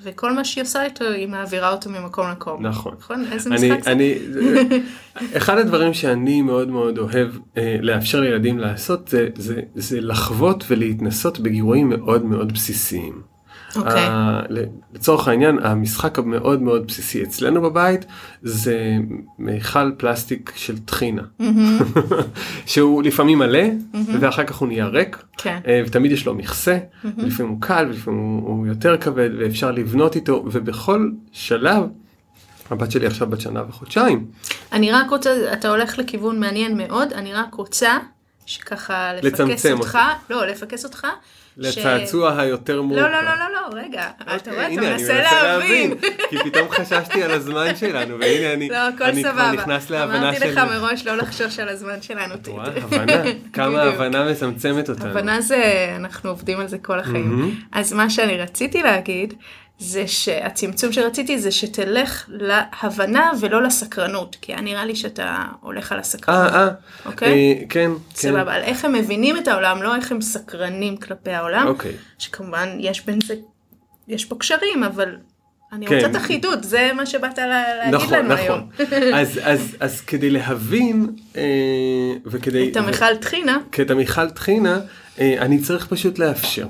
וכל 0.02 0.32
מה 0.32 0.44
שהיא 0.44 0.62
עושה 0.62 0.84
איתו 0.84 1.04
היא 1.04 1.28
מעבירה 1.28 1.72
אותו 1.72 1.90
ממקום 1.90 2.28
למקום. 2.28 2.66
נכון. 2.66 2.94
נכון? 2.98 3.24
איזה 3.32 3.50
אני, 3.50 3.70
משחק 3.70 3.88
אני, 3.88 4.14
זה? 4.32 4.66
אחד 5.38 5.58
הדברים 5.58 5.94
שאני 5.94 6.42
מאוד 6.42 6.68
מאוד 6.68 6.98
אוהב 6.98 7.28
אה, 7.56 7.76
לאפשר 7.80 8.20
לילדים 8.20 8.58
לעשות 8.58 9.08
זה, 9.08 9.28
זה, 9.34 9.60
זה 9.74 10.00
לחוות 10.00 10.64
ולהתנסות 10.68 11.40
בגירויים 11.40 11.88
מאוד 11.88 12.24
מאוד 12.24 12.52
בסיסיים. 12.52 13.35
אוקיי. 13.78 14.06
ה- 14.08 14.42
ל- 14.48 14.64
לצורך 14.94 15.28
העניין 15.28 15.58
המשחק 15.62 16.18
המאוד 16.18 16.62
מאוד 16.62 16.86
בסיסי 16.86 17.22
אצלנו 17.22 17.62
בבית 17.62 18.04
זה 18.42 18.96
מיכל 19.38 19.92
פלסטיק 19.96 20.52
של 20.56 20.78
טחינה. 20.78 21.22
שהוא 22.66 23.02
לפעמים 23.02 23.38
מלא 23.38 23.64
ואחר 24.20 24.44
כך 24.44 24.56
הוא 24.56 24.68
נהיה 24.68 24.86
ריק. 24.86 25.22
כן. 25.38 25.58
אה, 25.66 25.82
ותמיד 25.86 26.12
יש 26.12 26.26
לו 26.26 26.34
מכסה. 26.34 26.78
לפעמים 27.18 27.52
הוא 27.52 27.60
קל 27.60 27.86
ולפעמים 27.88 28.20
הוא 28.20 28.48
הוא 28.48 28.66
יותר 28.66 28.96
כבד 28.96 29.30
ואפשר 29.38 29.70
לבנות 29.70 30.16
איתו. 30.16 30.44
ובכל 30.52 31.10
שלב. 31.32 31.82
הבת 32.70 32.90
שלי 32.90 33.06
עכשיו 33.06 33.30
בת 33.30 33.40
שנה 33.40 33.62
וחודשיים. 33.68 34.26
אני 34.72 34.92
רק 34.92 35.10
רוצה, 35.10 35.52
אתה 35.52 35.68
הולך 35.70 35.98
לכיוון 35.98 36.40
מעניין 36.40 36.76
מאוד, 36.76 37.12
אני 37.12 37.32
רק 37.32 37.54
רוצה 37.54 37.98
שככה 38.46 39.12
לפקס 39.22 39.66
אותך, 39.66 39.98
לא, 40.30 40.46
לפקס 40.46 40.84
אותך. 40.84 41.06
ש- 41.62 41.78
לצעצוע 41.78 42.40
היותר 42.40 42.82
מורכב. 42.82 43.02
לא, 43.02 43.10
לא, 43.10 43.20
לא, 43.22 43.30
לא, 43.38 43.44
לא, 43.52 43.78
רגע, 43.84 44.04
אתה 44.22 44.34
אוקיי, 44.34 44.52
רואה, 44.54 44.72
אתה 44.74 44.80
מנסה 44.80 45.22
להבין. 45.42 45.94
כי 46.30 46.36
פתאום 46.44 46.68
חששתי 46.70 47.22
על 47.22 47.30
הזמן 47.30 47.76
שלנו 47.76 48.18
והנה 48.20 48.52
אני, 48.52 48.68
לא, 48.68 48.76
הכל 48.76 49.04
אני 49.04 49.22
כבר 49.22 49.32
סבבה. 49.32 49.52
נכנס 49.52 49.90
להבנה 49.90 50.18
אמרתי 50.18 50.38
של... 50.38 50.50
לך 50.52 50.58
מראש 50.58 51.06
לא 51.06 51.16
לחשוש 51.16 51.58
על 51.58 51.68
הזמן 51.68 52.02
שלנו. 52.02 52.34
רואה? 52.48 52.66
הבנה, 52.66 53.22
כמה. 53.52 53.82
הבנה 53.82 54.24
מצמצמת 54.30 54.88
אותנו. 54.90 55.10
הבנה 55.10 55.40
זה, 55.40 55.62
אנחנו 55.96 56.30
עובדים 56.30 56.60
על 56.60 56.68
זה 56.68 56.78
כל 56.78 56.98
החיים. 57.00 57.60
אז 57.72 57.92
מה 57.92 58.10
שאני 58.10 58.36
רציתי 58.38 58.82
להגיד, 58.82 59.34
זה 59.78 60.08
שהצמצום 60.08 60.92
שרציתי 60.92 61.38
זה 61.38 61.50
שתלך 61.50 62.28
להבנה 62.28 63.30
ולא 63.40 63.62
לסקרנות, 63.62 64.36
כי 64.40 64.52
היה 64.52 64.60
נראה 64.60 64.84
לי 64.84 64.96
שאתה 64.96 65.44
הולך 65.60 65.92
על 65.92 65.98
הסקרנות. 65.98 66.52
אה, 66.52 66.66
אה, 66.66 66.68
אוקיי? 67.06 67.28
אה, 67.28 67.64
כן, 67.68 67.90
כן. 67.90 68.14
סבבה, 68.14 68.54
על 68.54 68.62
איך 68.62 68.84
הם 68.84 68.92
מבינים 68.92 69.36
את 69.36 69.48
העולם, 69.48 69.82
לא 69.82 69.96
איך 69.96 70.12
הם 70.12 70.20
סקרנים 70.20 70.96
כלפי 70.96 71.30
העולם. 71.30 71.66
אוקיי. 71.66 71.92
שכמובן 72.18 72.68
יש 72.80 73.06
בין 73.06 73.18
זה, 73.26 73.34
יש 74.08 74.24
פה 74.24 74.36
קשרים, 74.38 74.84
אבל 74.84 75.16
אני 75.72 75.86
כן. 75.86 75.94
רוצה 75.94 76.06
את 76.06 76.14
החידוד, 76.14 76.62
זה 76.62 76.90
מה 76.96 77.06
שבאת 77.06 77.38
לה, 77.38 77.62
להגיד 77.78 77.94
נכון, 77.94 78.18
לנו 78.18 78.34
נכון. 78.34 78.38
היום. 78.38 79.14
אז, 79.20 79.40
אז, 79.42 79.76
אז 79.80 80.00
כדי 80.00 80.30
להבין 80.30 81.06
אה, 81.36 81.42
וכדי... 82.24 82.70
את 82.70 82.76
המיכל 82.76 83.16
טחינה, 83.16 83.58
כי 83.72 83.82
את 83.82 83.90
המיכל 83.90 84.30
טחינה, 84.30 84.80
אה, 85.18 85.34
אני 85.38 85.58
צריך 85.58 85.86
פשוט 85.86 86.18
לאפשר. 86.18 86.66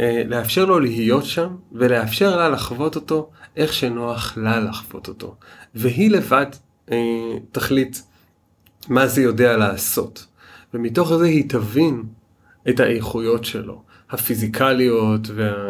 אה, 0.00 0.22
לאפשר 0.26 0.64
לו 0.64 0.80
להיות 0.80 1.24
שם, 1.24 1.48
ולאפשר 1.72 2.36
לה 2.36 2.48
לחוות 2.48 2.96
אותו 2.96 3.30
איך 3.56 3.72
שנוח 3.72 4.38
לה 4.38 4.60
לחוות 4.60 5.08
אותו. 5.08 5.34
והיא 5.74 6.10
לבד 6.10 6.46
אה, 6.92 6.96
תחליט 7.52 7.98
מה 8.88 9.06
זה 9.06 9.22
יודע 9.22 9.56
לעשות. 9.56 10.26
ומתוך 10.74 11.16
זה 11.16 11.24
היא 11.24 11.48
תבין 11.48 12.02
את 12.68 12.80
האיכויות 12.80 13.44
שלו, 13.44 13.82
הפיזיקליות 14.10 15.28
וה... 15.34 15.68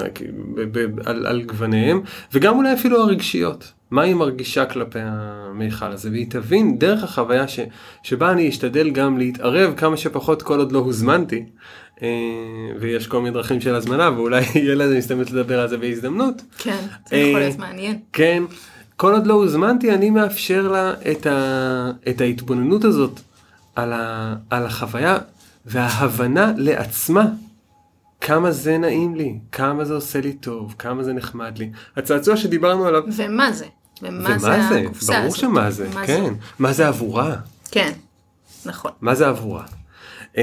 על, 1.05 1.27
על 1.27 1.43
גווניהם, 1.43 2.01
וגם 2.33 2.57
אולי 2.57 2.73
אפילו 2.73 3.03
הרגשיות. 3.03 3.73
מה 3.91 4.03
היא 4.03 4.15
מרגישה 4.15 4.67
כלפי 4.67 4.99
המיכל 5.03 5.93
הזה, 5.93 6.11
והיא 6.11 6.27
תבין 6.31 6.79
דרך 6.79 7.05
החוויה 7.05 7.49
ש... 7.49 7.61
שבה 8.03 8.33
אני 8.33 8.49
אשתדל 8.49 8.91
גם 8.91 9.19
להתערב 9.19 9.75
כמה 9.77 9.97
שפחות 9.97 10.43
כל 10.43 10.59
עוד 10.59 10.73
לא 10.73 10.79
הוזמנתי, 10.79 11.45
ויש 12.81 13.07
כל 13.07 13.19
מיני 13.19 13.31
דרכים 13.31 13.61
של 13.61 13.75
הזמנה, 13.75 14.11
ואולי 14.17 14.45
יהיה 14.55 14.75
לזה 14.75 14.97
הזדמנות 14.97 15.31
לדבר 15.31 15.61
על 15.61 15.69
זה 15.69 15.77
בהזדמנות. 15.77 16.43
כן, 16.59 16.77
זה 17.11 17.17
יכול 17.17 17.41
אה, 17.41 17.47
להיות 17.47 17.59
מעניין. 17.59 17.99
כן, 18.13 18.43
כל 18.97 19.13
עוד 19.13 19.27
לא 19.27 19.35
הוזמנתי 19.35 19.95
אני 19.95 20.11
מאפשר 20.11 20.69
לה 20.69 20.93
את, 21.11 21.27
ה, 21.27 21.91
את 22.09 22.21
ההתבוננות 22.21 22.85
הזאת 22.85 23.21
על, 23.77 23.93
ה, 23.93 24.35
על 24.51 24.67
החוויה 24.67 25.19
וההבנה 25.67 26.53
לעצמה 26.57 27.27
כמה 28.21 28.51
זה 28.51 28.79
נעים 28.79 29.15
לי, 29.15 29.39
כמה 29.53 29.85
זה 29.85 29.95
עושה 29.95 30.21
לי 30.21 30.33
טוב, 30.33 30.75
כמה 30.79 31.05
זה 31.05 31.13
נחמד 31.13 31.59
לי. 31.59 31.71
הצעצוע 31.97 32.37
שדיברנו 32.37 32.87
עליו, 32.87 33.03
ומה 33.17 33.53
זה? 33.53 33.67
ומה 34.03 34.29
ומה 34.29 34.39
זה 34.39 34.63
זה? 34.69 34.83
ברור 35.07 35.27
הזאת? 35.27 35.39
שמה 35.39 35.71
זה, 35.71 35.89
מה 35.95 36.07
כן. 36.07 36.35
מה 36.59 36.73
זה 36.73 36.89
עבורה? 36.89 37.37
כן, 37.71 37.93
נכון. 38.65 38.91
מה 39.01 39.15
זה 39.15 39.29
עבורה? 39.29 39.65
Uh, 40.35 40.41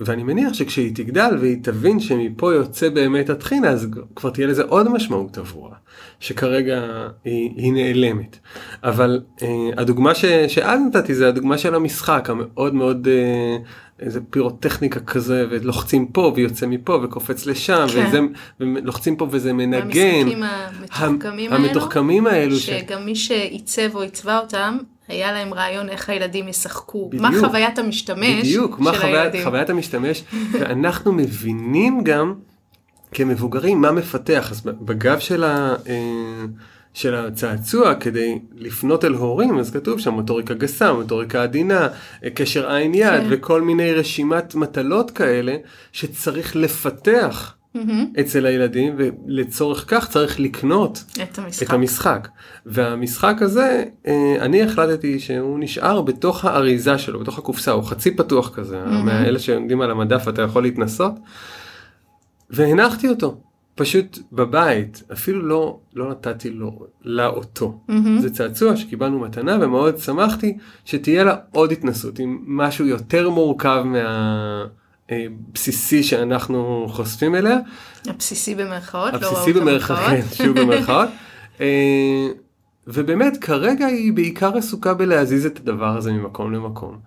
ואני 0.00 0.22
מניח 0.22 0.52
שכשהיא 0.52 0.94
תגדל 0.94 1.36
והיא 1.40 1.56
תבין 1.62 2.00
שמפה 2.00 2.54
יוצא 2.54 2.88
באמת 2.88 3.30
הטחינה 3.30 3.68
אז 3.68 3.88
כבר 4.16 4.30
תהיה 4.30 4.46
לזה 4.46 4.62
עוד 4.62 4.88
משמעות 4.88 5.38
עבורה 5.38 5.76
שכרגע 6.20 7.08
היא, 7.24 7.50
היא 7.56 7.72
נעלמת 7.72 8.38
אבל 8.84 9.20
uh, 9.38 9.44
הדוגמה 9.76 10.14
ש, 10.14 10.24
שאז 10.24 10.80
נתתי 10.80 11.14
זה 11.14 11.28
הדוגמה 11.28 11.58
של 11.58 11.74
המשחק 11.74 12.30
המאוד 12.30 12.74
מאוד 12.74 13.08
uh, 13.08 13.66
איזה 14.00 14.20
פירוטכניקה 14.30 15.00
כזה 15.00 15.46
ולוחצים 15.50 16.06
פה 16.06 16.32
ויוצא 16.36 16.66
מפה 16.66 17.00
וקופץ 17.02 17.46
לשם 17.46 17.86
כן. 17.92 18.06
וזה, 18.06 18.20
ולוחצים 18.60 19.16
פה 19.16 19.28
וזה 19.30 19.52
מנגן. 19.52 20.26
המשחקים 20.26 20.42
המתוחכמים 20.90 21.52
האלו, 21.52 21.64
המתוחכמים 21.64 22.26
האלו 22.26 22.56
ש... 22.56 22.66
שגם 22.66 23.04
מי 23.04 23.14
שעיצב 23.14 23.94
או 23.94 24.00
עיצבה 24.00 24.38
אותם, 24.38 24.78
היה 25.08 25.32
להם 25.32 25.54
רעיון 25.54 25.88
איך 25.88 26.08
הילדים 26.08 26.48
ישחקו. 26.48 27.08
בדיוק. 27.08 27.22
מה 27.22 27.30
חוויית 27.40 27.78
המשתמש 27.78 28.38
בדיוק, 28.40 28.78
מה 28.78 28.92
של 28.92 28.98
חוויית, 28.98 29.16
הילדים. 29.16 29.44
חוויית 29.44 29.70
המשתמש, 29.70 30.24
ואנחנו 30.52 31.12
מבינים 31.12 32.04
גם 32.04 32.34
כמבוגרים 33.12 33.80
מה 33.80 33.92
מפתח, 33.92 34.48
אז 34.50 34.60
בגב 34.60 35.18
של, 35.18 35.44
ה, 35.44 35.74
אה, 35.88 36.44
של 36.94 37.14
הצעצוע 37.14 37.94
כדי 37.94 38.38
לפנות 38.56 39.04
אל 39.04 39.14
הורים, 39.14 39.58
אז 39.58 39.70
כתוב 39.70 40.00
שם 40.00 40.12
מוטוריקה 40.12 40.54
גסה, 40.54 40.92
מוטוריקה 40.92 41.42
עדינה, 41.42 41.88
קשר 42.34 42.70
עין 42.70 42.94
יד 42.94 43.20
כן. 43.20 43.26
וכל 43.30 43.62
מיני 43.62 43.92
רשימת 43.92 44.54
מטלות 44.54 45.10
כאלה 45.10 45.56
שצריך 45.92 46.56
לפתח 46.56 47.54
מהמם. 47.86 48.06
אצל 48.20 48.46
הילדים 48.46 48.94
ולצורך 48.96 49.84
כך 49.86 50.08
צריך 50.08 50.40
לקנות 50.40 51.04
את 51.22 51.38
המשחק. 51.38 51.66
את 51.66 51.72
המשחק. 51.72 52.28
והמשחק 52.66 53.36
הזה, 53.40 53.84
אה, 54.06 54.36
אני 54.40 54.62
החלטתי 54.62 55.20
שהוא 55.20 55.58
נשאר 55.58 56.02
בתוך 56.02 56.44
האריזה 56.44 56.98
שלו, 56.98 57.20
בתוך 57.20 57.38
הקופסה, 57.38 57.70
הוא 57.70 57.84
חצי 57.84 58.16
פתוח 58.16 58.54
כזה, 58.54 58.84
מאלה 59.04 59.38
שעומדים 59.38 59.80
על 59.80 59.90
המדף 59.90 60.28
אתה 60.28 60.42
יכול 60.42 60.62
להתנסות. 60.62 61.12
והנחתי 62.50 63.08
אותו, 63.08 63.40
פשוט 63.74 64.18
בבית, 64.32 65.02
אפילו 65.12 65.42
לא, 65.42 65.78
לא 65.94 66.10
נתתי 66.10 66.50
לו, 66.50 66.86
לה 67.04 67.26
אותו. 67.26 67.80
מהמם. 67.88 68.18
זה 68.18 68.30
צעצוע 68.30 68.76
שקיבלנו 68.76 69.18
מתנה 69.18 69.58
ומאוד 69.60 69.98
שמחתי 69.98 70.56
שתהיה 70.84 71.24
לה 71.24 71.36
עוד 71.52 71.72
התנסות 71.72 72.18
עם 72.18 72.38
משהו 72.46 72.86
יותר 72.86 73.30
מורכב 73.30 73.84
מהבסיסי 75.10 76.02
שאנחנו 76.02 76.86
חושפים 76.90 77.34
אליה. 77.34 77.58
הבסיסי 78.06 78.54
במרכאות, 78.54 79.12
לא 79.12 79.16
הבסיסי 79.16 79.52
ראו 79.52 79.60
במרכאות, 79.60 80.00
כן, 80.10 80.22
שוב 80.34 80.60
במרכאות. 80.60 81.08
אה, 81.60 82.28
ובאמת 82.86 83.36
כרגע 83.36 83.86
היא 83.86 84.12
בעיקר 84.12 84.56
עסוקה 84.56 84.94
בלהזיז 84.94 85.46
את 85.46 85.58
הדבר 85.58 85.96
הזה 85.96 86.12
ממקום 86.12 86.52
למקום. 86.52 86.98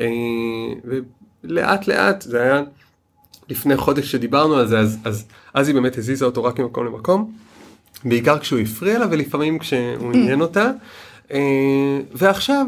אה, 0.00 0.06
ולאט 1.44 1.88
לאט 1.88 2.22
זה 2.22 2.42
היה 2.42 2.62
לפני 3.48 3.76
חודש 3.76 4.12
שדיברנו 4.12 4.54
על 4.54 4.66
זה 4.66 4.78
אז, 4.78 4.98
אז, 5.04 5.24
אז 5.54 5.68
היא 5.68 5.74
באמת 5.74 5.98
הזיזה 5.98 6.24
אותו 6.24 6.44
רק 6.44 6.60
ממקום 6.60 6.86
למקום. 6.86 7.32
בעיקר 8.04 8.38
כשהוא 8.38 8.60
הפריע 8.60 8.98
לה 8.98 9.06
ולפעמים 9.10 9.58
כשהוא 9.58 10.12
עניין 10.12 10.40
אותה. 10.40 10.70
אה, 11.32 12.00
ועכשיו 12.12 12.66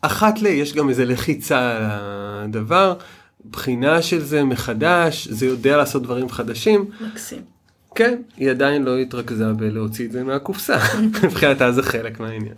אחת 0.00 0.42
ל... 0.42 0.46
יש 0.46 0.74
גם 0.74 0.88
איזה 0.88 1.04
לחיצה 1.04 1.70
על 1.70 1.82
הדבר, 1.82 2.94
בחינה 3.50 4.02
של 4.02 4.20
זה 4.20 4.44
מחדש, 4.44 5.28
זה 5.28 5.46
יודע 5.46 5.76
לעשות 5.76 6.02
דברים 6.02 6.28
חדשים. 6.28 6.90
מקסים. 7.00 7.42
כן, 7.94 8.22
היא 8.36 8.50
עדיין 8.50 8.82
לא 8.82 8.98
התרכזה 8.98 9.52
בלהוציא 9.52 10.06
את 10.06 10.12
זה 10.12 10.24
מהקופסה, 10.24 10.78
מבחינתה 11.24 11.72
זה 11.72 11.82
חלק 11.82 12.20
מהעניין. 12.20 12.54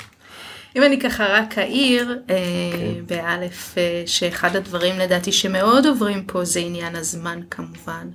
אם 0.77 0.83
אני 0.83 1.01
ככה 1.01 1.25
רק 1.27 1.59
אעיר, 1.59 2.19
אה, 2.31 2.37
כן. 2.73 3.07
באלף, 3.07 3.79
אה, 3.79 4.03
שאחד 4.07 4.57
הדברים 4.57 4.99
לדעתי 4.99 5.33
שמאוד 5.33 5.87
עוברים 5.87 6.25
פה 6.25 6.45
זה 6.45 6.61
עניין 6.61 6.97
הזמן 6.97 7.41
כמובן, 7.51 8.09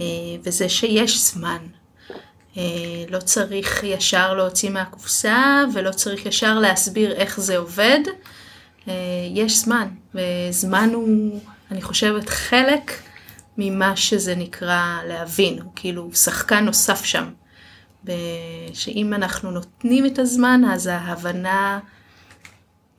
אה, 0.00 0.04
וזה 0.44 0.68
שיש 0.68 1.18
זמן. 1.18 1.58
לא 3.10 3.18
צריך 3.18 3.84
ישר 3.84 4.34
להוציא 4.34 4.70
מהקופסה 4.70 5.64
ולא 5.74 5.90
צריך 5.90 6.26
ישר 6.26 6.58
להסביר 6.58 7.12
איך 7.12 7.40
זה 7.40 7.56
עובד. 7.58 7.98
יש 9.34 9.58
זמן, 9.58 9.88
וזמן 10.14 10.90
הוא, 10.92 11.40
אני 11.70 11.82
חושבת, 11.82 12.28
חלק 12.28 12.92
ממה 13.58 13.96
שזה 13.96 14.34
נקרא 14.34 14.98
להבין, 15.08 15.58
הוא 15.62 15.72
כאילו 15.76 16.10
שחקן 16.14 16.64
נוסף 16.64 17.04
שם. 17.04 17.24
שאם 18.72 19.14
אנחנו 19.14 19.50
נותנים 19.50 20.06
את 20.06 20.18
הזמן, 20.18 20.62
אז 20.72 20.86
ההבנה 20.86 21.78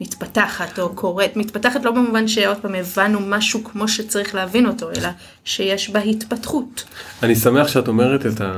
מתפתחת 0.01 0.79
או 0.79 0.95
קורית, 0.95 1.35
מתפתחת 1.37 1.85
לא 1.85 1.91
במובן 1.91 2.27
שעוד 2.27 2.57
פעם 2.57 2.75
הבנו 2.75 3.19
משהו 3.19 3.63
כמו 3.63 3.87
שצריך 3.87 4.35
להבין 4.35 4.65
אותו, 4.65 4.91
אלא 4.91 5.09
שיש 5.43 5.89
בה 5.89 5.99
התפתחות. 5.99 6.83
אני 7.23 7.35
שמח 7.35 7.67
שאת 7.67 7.87
אומרת 7.87 8.25
את, 8.25 8.41
ה... 8.41 8.53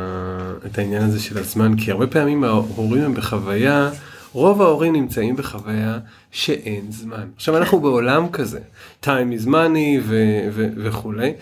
את 0.65 0.77
העניין 0.77 1.01
הזה 1.01 1.19
של 1.19 1.37
הזמן, 1.37 1.77
כי 1.77 1.91
הרבה 1.91 2.07
פעמים 2.07 2.43
ההורים 2.43 3.03
הם 3.03 3.13
בחוויה, 3.13 3.89
רוב 4.33 4.61
ההורים 4.61 4.93
נמצאים 4.93 5.35
בחוויה 5.35 5.99
שאין 6.31 6.91
זמן. 6.91 7.27
עכשיו 7.35 7.57
אנחנו 7.57 7.79
בעולם 7.79 8.29
כזה, 8.29 8.59
time 9.03 9.41
is 9.41 9.45
money 9.47 9.99
ו... 10.03 10.15
ו... 10.51 10.67
וכולי, 10.77 11.33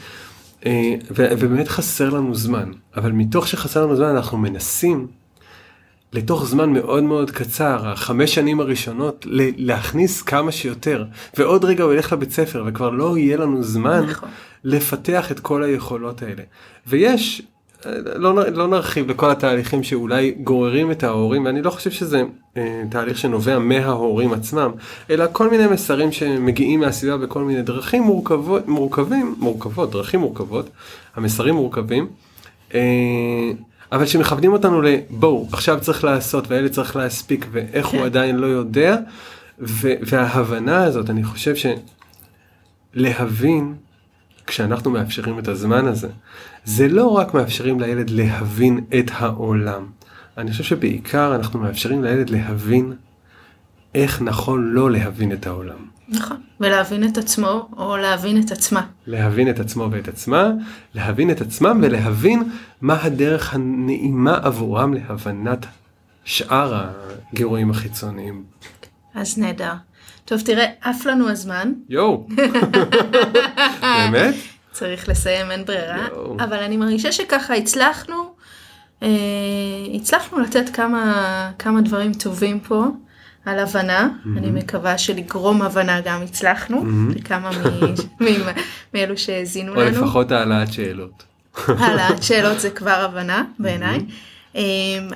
אה, 0.66 0.94
ו- 1.12 1.28
ובאמת 1.32 1.68
חסר 1.68 2.10
לנו 2.10 2.36
זמן, 2.36 2.72
אבל 2.98 3.12
מתוך 3.12 3.48
שחסר 3.48 3.86
לנו 3.86 3.96
זמן 3.96 4.06
אנחנו 4.06 4.38
מנסים 4.38 5.08
לתוך 6.14 6.46
זמן 6.46 6.74
מאוד 6.74 7.04
מאוד 7.04 7.32
קצר, 7.32 7.88
החמש 7.88 8.36
שנים 8.36 8.60
הראשונות, 8.60 9.26
ל- 9.30 9.68
להכניס 9.68 10.22
כמה 10.22 10.52
שיותר, 10.52 11.06
ועוד 11.38 11.66
רגע 11.66 11.84
הוא 11.84 11.94
ילך 11.94 12.14
לבית 12.14 12.32
ספר 12.32 12.64
וכבר 12.68 12.90
לא 12.90 13.18
יהיה 13.18 13.38
לנו 13.38 13.64
זמן 13.64 14.06
נכון. 14.10 14.30
לפתח 14.64 15.32
את 15.32 15.40
כל 15.40 15.64
היכולות 15.64 16.22
האלה. 16.22 16.44
ויש, 16.88 17.42
לא, 18.15 18.49
לא 18.51 18.67
נרחיב 18.67 19.09
לכל 19.09 19.32
התהליכים 19.32 19.84
שאולי 19.84 20.32
גוררים 20.32 20.91
את 20.91 21.03
ההורים, 21.03 21.45
ואני 21.45 21.61
לא 21.61 21.69
חושב 21.69 21.91
שזה 21.91 22.23
אה, 22.57 22.84
תהליך 22.89 23.17
שנובע 23.17 23.59
מההורים 23.59 24.34
עצמם, 24.34 24.71
אלא 25.09 25.25
כל 25.32 25.49
מיני 25.49 25.67
מסרים 25.67 26.11
שמגיעים 26.11 26.80
מהסביבה 26.80 27.17
בכל 27.17 27.43
מיני 27.43 27.61
דרכים 27.61 28.03
מורכבות, 28.03 28.67
מורכבים, 28.67 29.36
מורכבות, 29.39 29.91
דרכים 29.91 30.19
מורכבות, 30.19 30.69
המסרים 31.15 31.55
מורכבים. 31.55 32.07
אה, 32.73 33.51
אבל 33.91 34.05
שמכוונים 34.05 34.53
אותנו 34.53 34.82
לבואו 34.82 35.47
עכשיו 35.53 35.78
צריך 35.82 36.03
לעשות 36.03 36.47
והילד 36.47 36.71
צריך 36.71 36.95
להספיק 36.95 37.45
ואיך 37.51 37.86
כן. 37.86 37.97
הוא 37.97 38.05
עדיין 38.05 38.36
לא 38.36 38.45
יודע 38.45 38.97
ו- 39.59 39.93
וההבנה 40.01 40.84
הזאת 40.84 41.09
אני 41.09 41.23
חושב 41.23 41.53
שלהבין 42.95 43.75
כשאנחנו 44.48 44.91
מאפשרים 44.91 45.39
את 45.39 45.48
הזמן 45.48 45.86
הזה 45.86 46.10
זה 46.66 46.88
לא 46.88 47.08
רק 47.08 47.34
מאפשרים 47.34 47.80
לילד 47.80 48.10
להבין 48.10 48.86
את 49.00 49.12
העולם 49.14 49.86
אני 50.38 50.52
חושב 50.52 50.64
שבעיקר 50.64 51.36
אנחנו 51.36 51.60
מאפשרים 51.60 52.04
לילד 52.04 52.30
להבין 52.30 52.93
איך 53.95 54.22
נכון 54.22 54.74
לא 54.74 54.91
להבין 54.91 55.32
את 55.32 55.48
העולם. 55.48 55.78
נכון. 56.10 56.38
ולהבין 56.60 57.08
את 57.08 57.18
עצמו, 57.18 57.70
או 57.78 57.98
להבין 57.98 58.41
את 58.41 58.52
עצמה. 58.52 58.88
להבין 59.08 59.50
את 59.50 59.60
עצמו 59.60 59.88
ואת 59.91 60.08
עצמה, 60.08 60.52
להבין 60.93 61.32
את 61.32 61.41
עצמם 61.41 61.80
ולהבין 61.84 62.43
מה 62.82 63.04
הדרך 63.04 63.54
הנעימה 63.54 64.38
עבורם 64.43 64.93
להבנת 64.93 65.66
שאר 66.24 66.89
הגירויים 67.32 67.72
החיצוניים. 67.72 68.43
אז 69.16 69.38
נהדר. 69.38 69.74
טוב, 70.28 70.41
תראה, 70.41 70.65
עף 70.82 71.05
לנו 71.05 71.30
הזמן. 71.30 71.73
יואו, 71.89 72.28
באמת? 74.11 74.36
צריך 74.71 75.09
לסיים, 75.09 75.51
אין 75.51 75.65
ברירה. 75.65 76.07
יואו. 76.11 76.38
אבל 76.39 76.57
אני 76.57 76.78
מרגישה 76.78 77.11
שככה 77.11 77.53
הצלחנו, 77.53 78.34
אה, 79.03 79.07
הצלחנו 79.93 80.39
לתת 80.39 80.69
כמה, 80.73 81.13
כמה 81.59 81.82
דברים 81.82 82.13
טובים 82.13 82.59
פה 82.59 82.86
על 83.45 83.59
הבנה. 83.59 84.09
אני 84.38 84.51
מקווה 84.51 84.97
שלגרום 84.97 85.61
הבנה 85.61 86.01
גם 86.01 86.21
הצלחנו, 86.21 86.84
לכמה 87.15 87.49
מ- 87.51 87.93
מ- 88.23 88.51
מאלו 88.93 89.17
שהאזינו 89.17 89.75
או 89.75 89.82
לנו. 89.82 89.89
לפחות 90.05 90.32
העלאת 90.32 90.73
שאלות. 90.73 91.23
העלאת 91.67 92.23
שאלות 92.23 92.59
זה 92.59 92.69
כבר 92.69 92.91
הבנה 93.09 93.43
בעיניי. 93.59 93.99
אה, 94.55 94.61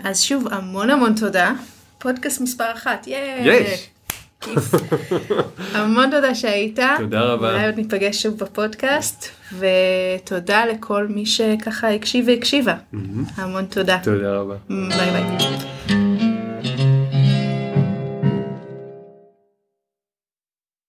אז 0.03 0.21
שוב, 0.21 0.47
המון 0.51 0.89
המון 0.89 1.15
תודה. 1.15 1.51
פודקאסט 1.97 2.41
מספר 2.41 2.71
אחת! 2.73 3.07
יש! 3.07 3.69
כיף. 3.69 3.87
המון 5.75 6.11
תודה 6.11 6.35
שהיית. 6.35 6.79
תודה 6.97 7.21
רבה. 7.21 7.51
אולי 7.51 7.65
עוד 7.65 7.75
ניפגש 7.75 8.23
שוב 8.23 8.37
בפודקאסט, 8.37 9.27
ותודה 9.59 10.65
לכל 10.65 11.07
מי 11.09 11.25
שככה 11.25 11.89
הקשיב 11.89 12.25
והקשיבה. 12.27 12.75
המון 13.35 13.65
תודה. 13.65 13.97
תודה 14.03 14.35
רבה. 14.35 14.55
ביי 14.69 15.11
ביי. 15.11 16.10